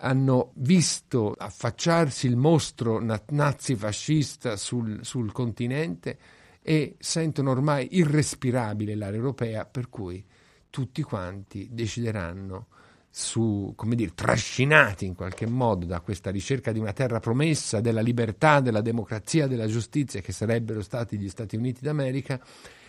Hanno 0.01 0.53
visto 0.57 1.35
affacciarsi 1.37 2.27
il 2.27 2.37
mostro 2.37 3.01
nazi-fascista 3.01 4.57
sul, 4.57 5.01
sul 5.03 5.33
continente 5.33 6.19
e 6.63 6.97
sentono 6.99 7.51
ormai 7.51 7.89
irrespirabile 7.93 8.95
l'area 8.95 9.17
europea, 9.17 9.65
per 9.65 9.89
cui 9.89 10.25
tutti 10.69 11.03
quanti 11.03 11.69
decideranno 11.73 12.67
su, 13.11 13.73
come 13.75 13.95
dire, 13.95 14.13
trascinati 14.15 15.07
in 15.07 15.15
qualche 15.15 15.47
modo 15.47 15.87
da 15.87 16.01
questa 16.01 16.31
ricerca 16.31 16.73
di 16.73 16.79
una 16.79 16.93
terra 16.93 17.21
promessa, 17.21 17.81
della 17.81 18.01
libertà, 18.01 18.61
della 18.61 18.81
democrazia, 18.81 19.47
della 19.47 19.67
giustizia 19.67 20.21
che 20.21 20.33
sarebbero 20.33 20.83
stati 20.83 21.19
gli 21.19 21.29
Stati 21.29 21.57
Uniti 21.57 21.81
d'America, 21.83 22.41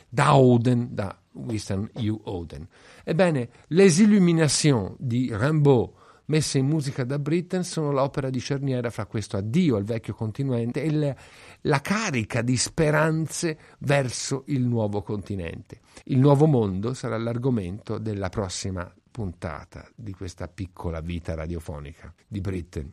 da 0.10 0.36
Oden, 0.36 0.90
da 0.92 1.16
Winston 1.34 1.90
U. 1.94 2.20
Oden. 2.24 2.68
Ebbene, 3.04 3.50
Les 3.68 4.00
Illuminations 4.00 4.96
di 4.98 5.30
Rimbaud 5.32 5.92
messe 6.26 6.60
in 6.60 6.68
musica 6.68 7.04
da 7.04 7.20
Britten 7.20 7.64
sono 7.64 7.92
l'opera 7.92 8.30
di 8.30 8.40
cerniera 8.40 8.90
fra 8.90 9.06
questo 9.06 9.38
addio 9.38 9.76
al 9.76 9.84
vecchio 9.84 10.14
continente 10.14 10.82
e 10.84 10.92
la, 10.92 11.16
la 11.62 11.82
carica 11.82 12.42
di 12.42 12.56
speranze 12.56 13.58
verso 13.80 14.44
il 14.48 14.62
nuovo 14.62 15.02
continente. 15.02 15.80
Il 16.06 16.20
nuovo 16.20 16.46
mondo 16.46 16.94
sarà 16.94 17.18
l'argomento 17.18 17.98
della 17.98 18.30
prossima 18.30 18.92
puntata 19.12 19.90
di 19.96 20.14
questa 20.14 20.48
piccola 20.48 21.02
vita 21.02 21.36
radiofonica 21.36 22.14
di 22.28 22.42
Britten. 22.42 22.92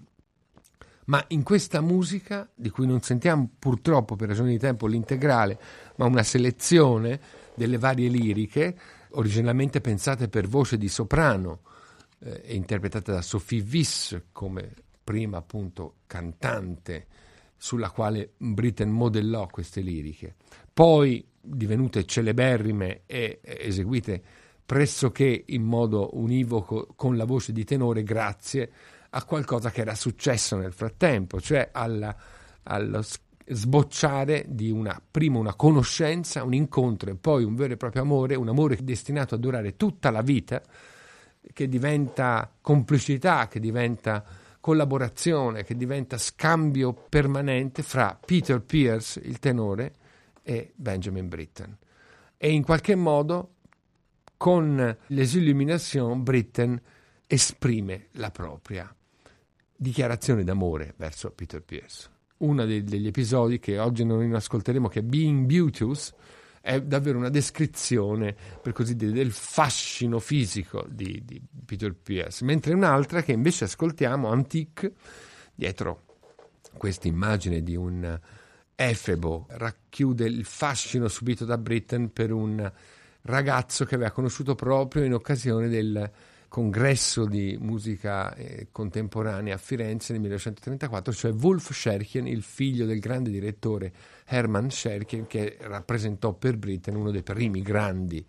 Ma 1.07 1.25
in 1.29 1.43
questa 1.45 1.81
musica, 1.81 2.49
di 2.53 2.69
cui 2.71 2.87
non 2.87 3.01
sentiamo 3.01 3.49
purtroppo 3.59 4.17
per 4.17 4.29
ragioni 4.29 4.51
di 4.53 4.59
tempo 4.59 4.87
l'integrale, 4.87 5.59
ma 5.97 6.07
una 6.07 6.25
selezione 6.25 7.21
delle 7.55 7.79
varie 7.79 8.09
liriche, 8.09 8.77
originalmente 9.11 9.81
pensate 9.81 10.29
per 10.29 10.49
voce 10.49 10.77
di 10.77 10.89
soprano 10.89 11.61
eh, 12.19 12.43
e 12.45 12.55
interpretate 12.57 13.13
da 13.13 13.23
Sophie 13.23 13.61
Viss 13.61 14.21
come 14.33 14.73
prima 15.05 15.39
appunto 15.39 15.99
cantante 16.07 17.07
sulla 17.57 17.91
quale 17.91 18.33
Britten 18.37 18.91
modellò 18.91 19.47
queste 19.47 19.81
liriche, 19.81 20.35
poi 20.73 21.25
divenute 21.41 22.05
celeberrime 22.05 23.03
e 23.07 23.41
eseguite 23.43 24.23
pressoché 24.67 25.45
in 25.47 25.63
modo 25.63 26.11
univoco 26.15 26.89
con 26.97 27.17
la 27.17 27.25
voce 27.25 27.53
di 27.53 27.65
tenore 27.65 28.03
grazie 28.03 28.71
a 29.11 29.25
qualcosa 29.25 29.71
che 29.71 29.81
era 29.81 29.95
successo 29.95 30.57
nel 30.57 30.73
frattempo, 30.73 31.41
cioè 31.41 31.71
alla, 31.73 32.15
allo 32.65 33.03
sbocciare 33.49 34.45
di 34.49 34.71
una, 34.71 35.01
prima 35.09 35.39
una 35.39 35.55
conoscenza, 35.55 36.43
un 36.43 36.53
incontro 36.53 37.11
e 37.11 37.15
poi 37.15 37.45
un 37.45 37.55
vero 37.55 37.75
e 37.75 37.77
proprio 37.77 38.03
amore, 38.03 38.35
un 38.35 38.49
amore 38.49 38.77
destinato 38.83 39.37
a 39.37 39.39
durare 39.39 39.77
tutta 39.77 40.11
la 40.11 40.21
vita, 40.21 40.61
che 41.53 41.69
diventa 41.69 42.53
complicità, 42.61 43.47
che 43.47 43.61
diventa 43.61 44.25
collaborazione, 44.61 45.63
che 45.63 45.77
diventa 45.77 46.19
scambio 46.19 46.93
permanente 46.93 47.85
fra 47.85 48.19
Peter 48.23 48.61
Pierce, 48.61 49.21
il 49.21 49.39
tenore, 49.39 49.93
e 50.43 50.73
Benjamin 50.75 51.29
Britten. 51.29 51.77
E 52.37 52.51
in 52.51 52.65
qualche 52.65 52.97
modo 52.97 53.55
con 54.37 54.97
Les 55.07 55.35
Illuminations 55.35 56.23
Britten 56.23 56.81
esprime 57.27 58.09
la 58.13 58.31
propria 58.31 58.95
dichiarazione 59.75 60.45
d'amore 60.45 60.95
verso 60.97 61.31
Peter 61.31 61.63
Pierce. 61.63 62.11
Uno 62.39 62.65
degli 62.65 63.07
episodi 63.07 63.59
che 63.59 63.79
oggi 63.79 64.05
non 64.05 64.33
ascolteremo, 64.35 64.89
che 64.89 65.01
è 65.01 65.03
Being 65.03 65.47
Beauteous, 65.47 66.13
è 66.61 66.83
davvero 66.83 67.19
una 67.19 67.31
descrizione, 67.31 68.37
per 68.61 68.73
così 68.73 68.97
dire, 68.97 69.13
del 69.13 69.31
fascino 69.31 70.19
fisico 70.19 70.85
di, 70.89 71.23
di 71.25 71.41
Peter 71.65 71.95
Pierce, 71.95 72.45
mentre 72.45 72.75
un'altra 72.75 73.23
che 73.23 73.33
invece 73.33 73.65
ascoltiamo, 73.65 74.29
Antique, 74.29 74.93
dietro 75.55 76.03
questa 76.77 77.09
immagine 77.09 77.63
di 77.63 77.75
un 77.75 78.21
efebo, 78.75 79.47
racchiude 79.49 80.27
il 80.27 80.45
fascino 80.45 81.09
subito 81.09 81.45
da 81.45 81.57
Britten 81.57 82.13
per 82.13 82.33
un 82.33 82.71
ragazzo 83.27 83.85
che 83.85 83.97
aveva 83.97 84.11
conosciuto 84.11 84.55
proprio 84.55 85.05
in 85.05 85.13
occasione 85.13 85.69
del 85.69 86.11
congresso 86.49 87.27
di 87.27 87.59
musica 87.61 88.35
eh, 88.35 88.69
contemporanea 88.73 89.55
a 89.55 89.59
Firenze 89.59 90.13
nel 90.13 90.23
1934, 90.23 91.13
cioè 91.13 91.33
Wolf 91.33 91.73
Scherchen, 91.73 92.27
il 92.27 92.43
figlio 92.43 92.87
del 92.87 93.01
grande 93.01 93.31
direttore 93.31 93.93
Hermann 94.25 94.69
Scherchen, 94.69 95.27
che 95.27 95.59
rappresentò 95.61 96.33
per 96.33 96.57
Britten 96.57 96.95
uno 96.95 97.11
dei 97.11 97.23
primi 97.23 97.63
grandi 97.63 98.25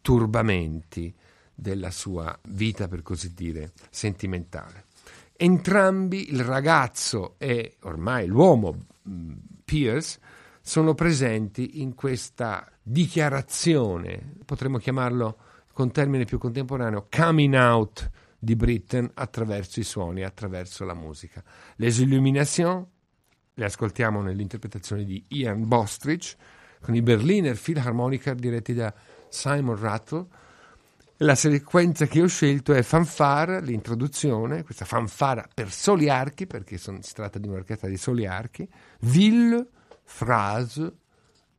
turbamenti 0.00 1.12
della 1.54 1.90
sua 1.90 2.38
vita, 2.48 2.88
per 2.88 3.02
così 3.02 3.32
dire, 3.34 3.72
sentimentale. 3.90 4.84
Entrambi, 5.36 6.30
il 6.30 6.44
ragazzo 6.44 7.34
e 7.38 7.76
ormai 7.80 8.26
l'uomo 8.26 8.76
mm, 9.08 9.32
Pierce, 9.64 10.20
sono 10.60 10.94
presenti 10.94 11.80
in 11.80 11.94
questa 11.94 12.71
dichiarazione, 12.82 14.34
potremmo 14.44 14.78
chiamarlo 14.78 15.36
con 15.72 15.90
termine 15.90 16.24
più 16.24 16.38
contemporaneo, 16.38 17.06
coming 17.10 17.54
out 17.54 18.10
di 18.38 18.56
Britten 18.56 19.10
attraverso 19.14 19.80
i 19.80 19.84
suoni, 19.84 20.22
attraverso 20.22 20.84
la 20.84 20.94
musica. 20.94 21.42
Les 21.76 21.98
Illuminations 21.98 22.86
le 23.54 23.64
ascoltiamo 23.64 24.22
nell'interpretazione 24.22 25.04
di 25.04 25.22
Ian 25.28 25.68
Bostridge 25.68 26.36
con 26.80 26.94
i 26.94 27.02
Berliner 27.02 27.56
Philharmoniker 27.58 28.34
diretti 28.34 28.74
da 28.74 28.92
Simon 29.28 29.78
Rattle. 29.78 30.26
La 31.18 31.36
sequenza 31.36 32.06
che 32.06 32.20
ho 32.20 32.26
scelto 32.26 32.72
è 32.72 32.82
fanfara, 32.82 33.60
l'introduzione, 33.60 34.64
questa 34.64 34.84
fanfara 34.84 35.46
per 35.54 35.70
soli 35.70 36.08
archi, 36.08 36.46
perché 36.48 36.78
son, 36.78 37.00
si 37.02 37.14
tratta 37.14 37.38
di 37.38 37.46
un'orchestra 37.46 37.88
di 37.88 37.96
soli 37.96 38.26
archi, 38.26 38.68
Ville, 39.00 39.68
Phrase, 40.18 40.92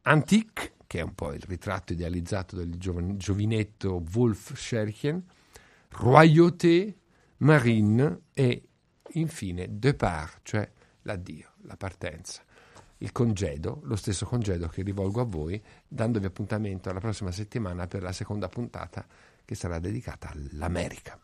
Antique, 0.02 0.74
che 0.94 1.00
è 1.00 1.02
un 1.02 1.16
po' 1.16 1.34
il 1.34 1.42
ritratto 1.48 1.94
idealizzato 1.94 2.56
del 2.56 2.78
giovinetto 2.78 4.04
Wolf 4.14 4.54
Scherchen, 4.54 5.24
Royauté, 5.90 6.96
Marine 7.38 8.26
e 8.32 8.68
infine 9.14 9.80
Depart, 9.80 10.42
cioè 10.44 10.72
l'addio, 11.02 11.54
la 11.64 11.76
partenza. 11.78 12.44
Il 13.00 13.12
congedo, 13.12 13.80
lo 13.86 13.96
stesso 13.96 14.28
congedo 14.28 14.68
che 14.68 14.84
rivolgo 14.84 15.22
a 15.22 15.26
voi, 15.26 15.60
dandovi 15.88 16.28
appuntamento 16.28 16.92
alla 16.92 17.00
prossima 17.00 17.32
settimana 17.32 17.88
per 17.88 18.04
la 18.04 18.12
seconda 18.12 18.48
puntata 18.48 19.04
che 19.44 19.56
sarà 19.56 19.80
dedicata 19.80 20.30
all'America. 20.30 21.20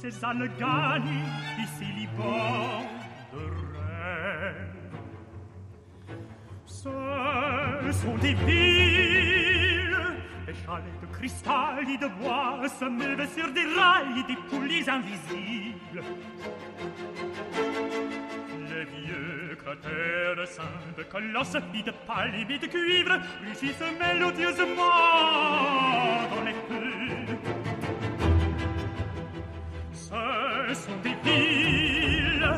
ses 0.00 0.24
algani 0.24 1.22
di 1.56 1.66
siliban 1.76 2.86
de 3.32 3.44
rêve. 3.72 5.00
Ce 6.66 7.92
sont 8.02 8.16
des 8.18 8.34
villes, 8.34 9.96
des 10.46 10.54
chalets 10.54 11.00
de 11.02 11.06
cristal 11.16 11.84
et 11.88 11.98
de 11.98 12.08
bois 12.20 12.68
se 12.68 12.84
meuvent 12.84 13.28
sur 13.36 13.52
des 13.52 13.66
rails 13.78 14.24
des 14.28 14.36
poulies 14.48 14.88
invisibles. 14.88 16.02
Les 19.68 19.74
cratères 19.74 20.46
saints 20.46 20.62
de 20.96 21.02
colosses 21.02 21.56
et 21.56 21.82
de 21.82 21.92
palmes 22.06 22.58
de 22.58 22.66
cuivre 22.66 23.18
rugissent 23.44 23.82
mélodieusement 24.00 24.82
dans 26.30 26.42
les 26.42 26.52
rues. 26.52 27.38
Ce 29.92 30.74
sont 30.74 30.96
des 31.02 31.16
villes, 31.22 32.50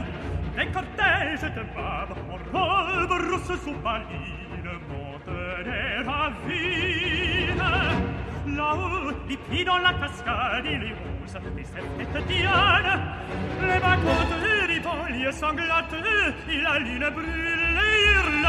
des 0.57 0.67
cortèges 0.67 1.53
de 1.53 1.65
babes 1.75 2.17
en 2.31 2.39
robe 2.57 3.15
rousse 3.33 3.61
sous 3.65 3.75
baline 3.83 4.71
montent 4.89 5.65
des 5.65 6.09
ravines. 6.09 7.65
Là-haut, 8.57 9.11
les 9.29 9.37
pieds 9.37 9.65
dans 9.65 9.79
la 9.79 9.95
cascade 9.95 10.67
et 10.67 10.79
les 10.79 10.93
roses, 10.93 11.39
les 11.57 11.65
serpettes 11.65 12.27
dianes, 12.29 13.01
les 13.63 13.81
bacchantes 13.81 14.45
et 14.45 14.60
les 14.81 14.89
banlieues 14.89 15.33
sanglantes, 15.33 15.95
la 16.63 16.79
lune 16.79 17.11
brûle 17.15 17.79
et 17.79 18.03
hurle. 18.15 18.49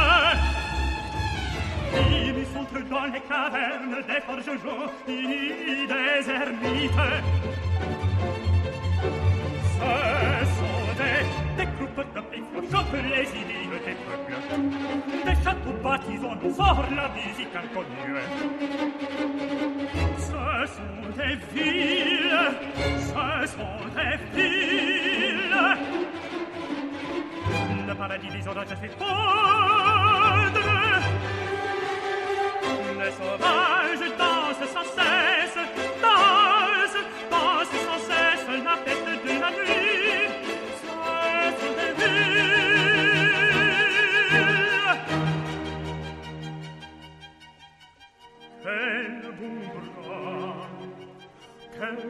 Il 1.94 2.34
me 2.34 2.90
dans 2.90 3.06
les 3.06 3.22
cavernes 3.22 3.98
des 4.08 4.22
forges 4.22 4.58
jaunes, 4.64 4.90
et 5.08 5.88
des 5.88 6.30
ermites. 6.30 6.92
Ce 9.74 9.90
sont 10.58 10.88
des, 10.98 11.64
des 11.64 11.70
groupes 11.72 11.98
de 11.98 12.04
d'hommes 12.14 12.42
chopent 12.72 13.04
les 13.04 13.30
idées 13.30 13.62
des 13.86 13.96
peuples. 14.06 14.38
Des 15.26 15.44
châteaux 15.44 15.78
baptisant 15.84 16.36
nous 16.42 16.54
fort 16.54 16.86
la 16.96 17.10
musique 17.10 17.56
inconnue. 17.56 18.20
Ce 20.18 20.74
sont 20.76 21.06
des 21.18 21.36
villes, 21.54 22.38
ce 22.98 23.48
sont 23.48 23.82
des 23.96 24.18
villes, 24.36 25.56
paradis 28.02 28.30
des 28.30 28.48
orages 28.48 28.76
fait 28.82 28.94
fondre. 29.00 30.68
Les 33.00 33.12
sauvages 33.20 34.08
dansent 34.22 34.70
sans 34.76 34.88
cesse, 34.98 35.60
dansent, 36.06 37.02
dansent 37.34 37.80
sans 37.88 38.02
cesse 38.10 38.48
la 38.68 38.76
fête 38.84 39.10
de 39.26 39.34
la 39.44 39.50
nuit. 39.58 40.30
Cesse 40.82 41.64
de 41.80 41.88
dire. 42.00 42.22
Quel 48.64 49.22
bon 49.40 49.60
bras, 49.98 50.62
quelle 51.76 52.06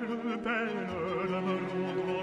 belle 0.46 0.82
me 1.48 1.56
rendra 1.72 2.20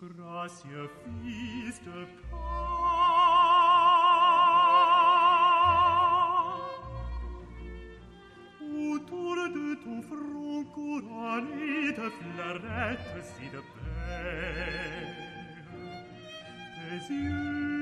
Gracieux 0.00 0.88
fils 1.02 1.82
de 1.82 2.06
Pan, 2.30 2.36
autour 8.62 9.34
de 9.34 9.74
ton 9.82 10.00
front 10.02 10.64
couronné 10.72 11.90
de 11.90 12.08
fleurettes 12.10 13.24
si 13.24 13.46
de 13.50 13.60
perles, 13.74 15.16
tes 16.76 17.12
yeux, 17.12 17.77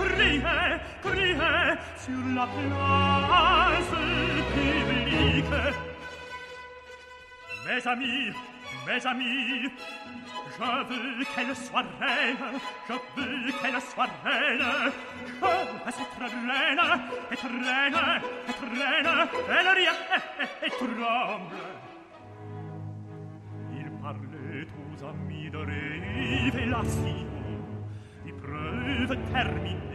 criaient, 0.00 0.80
criaient 1.02 1.78
sur 1.96 2.24
la 2.34 2.46
place 2.46 3.92
publique. 4.54 5.58
Mes 7.66 7.86
amis, 7.86 8.32
mes 8.86 9.06
amis, 9.06 9.70
je 10.52 10.64
veux 10.64 11.24
qu'elle 11.34 11.54
soit 11.56 11.84
reine, 12.00 12.36
je 12.88 12.92
veux 12.92 13.52
qu'elle 13.60 13.80
soit 13.80 14.12
reine, 14.24 14.92
que 15.40 15.90
cette 15.90 16.16
reine 16.18 16.80
est 17.30 17.42
reine, 17.42 18.00
est 18.48 18.60
reine, 18.60 19.28
elle 19.48 19.68
rit 19.76 19.94
et 20.66 20.70
tremble. 20.70 21.60
Ils 23.72 23.90
parlaient 24.02 24.66
aux 24.80 24.98
amis 25.04 25.48
de 25.50 25.58
révélation, 25.58 27.26
des 28.24 28.32
preuves 28.32 29.16
terminées. 29.32 29.89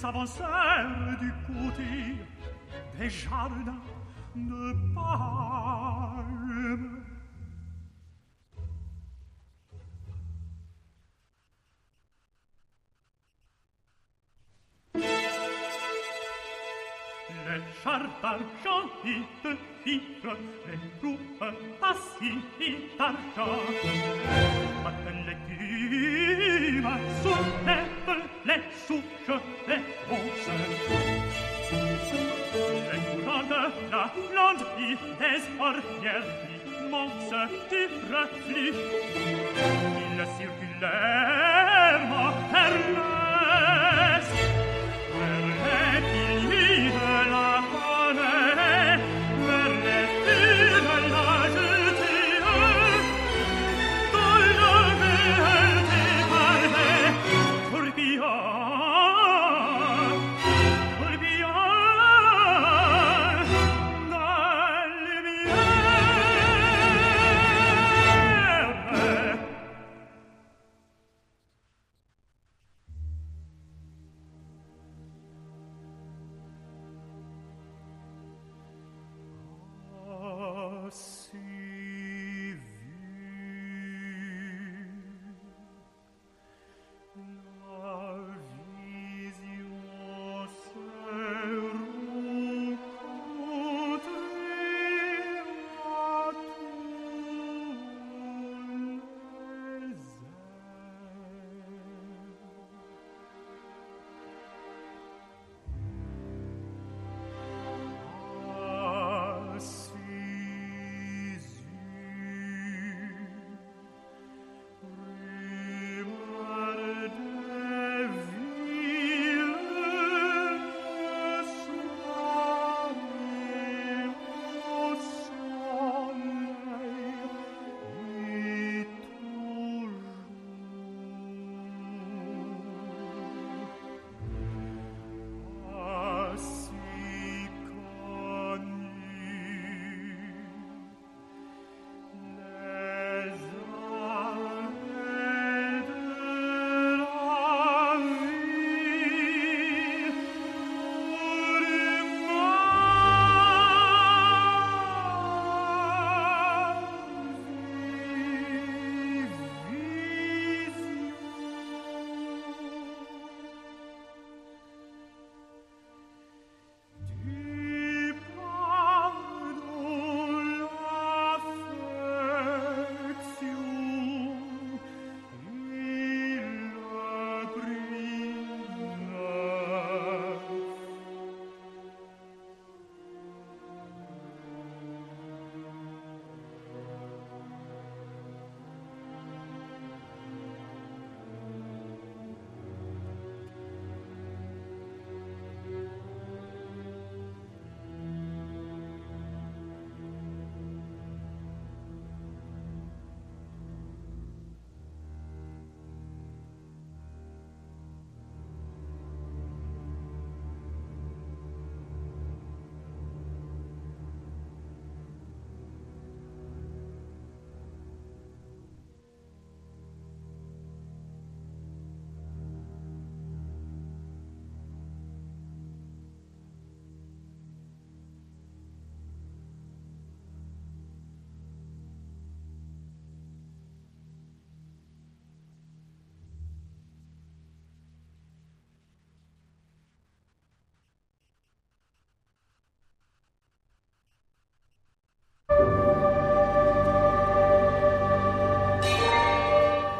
S'avancèrent 0.00 1.18
du 1.20 1.30
côté 1.46 2.16
des 2.98 3.10
jardins 3.10 3.84
de 4.34 4.72
palme. 4.94 5.69
Chardal, 17.82 18.40
Jean-Hit, 18.62 19.42
Titre, 19.82 20.36
les 20.66 20.80
troupes 21.00 21.44
assis, 21.80 22.40
Tarchan. 22.98 23.60
Matin 24.84 25.18
légumes, 25.26 26.98
soulève 27.22 28.18
les 28.44 28.62
souches, 28.86 29.40
les 29.66 29.82
ronces. 30.08 30.50
Les 32.92 33.00
courants 33.22 33.44
de 33.44 33.62
la 33.90 34.04
lande, 34.34 34.64
les 34.78 35.42
ornières, 35.58 36.28
immense, 36.82 37.34
tigre, 37.70 38.24
flic. 38.44 38.76
Ils 40.12 40.26
circulèrent, 40.36 42.08
herlèrent, 42.52 43.89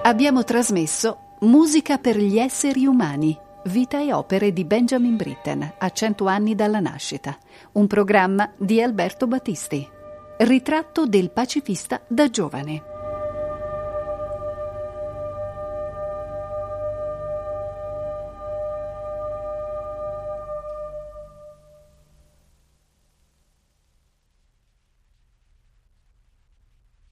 Abbiamo 0.03 0.45
trasmesso 0.45 1.37
Musica 1.41 1.99
per 1.99 2.17
gli 2.17 2.39
esseri 2.39 2.87
umani, 2.87 3.39
vita 3.65 4.01
e 4.01 4.15
opere 4.15 4.51
di 4.51 4.65
Benjamin 4.65 5.15
Britten 5.15 5.75
a 5.77 5.91
cento 5.91 6.27
anni 6.27 6.55
dalla 6.55 6.81
nascita, 6.81 7.37
un 7.73 7.87
programma 7.87 8.51
di 8.57 8.81
Alberto 8.81 9.27
Battisti. 9.27 9.87
Ritratto 10.39 11.07
del 11.07 11.31
pacifista 11.31 12.01
da 12.09 12.31
giovane. 12.31 12.90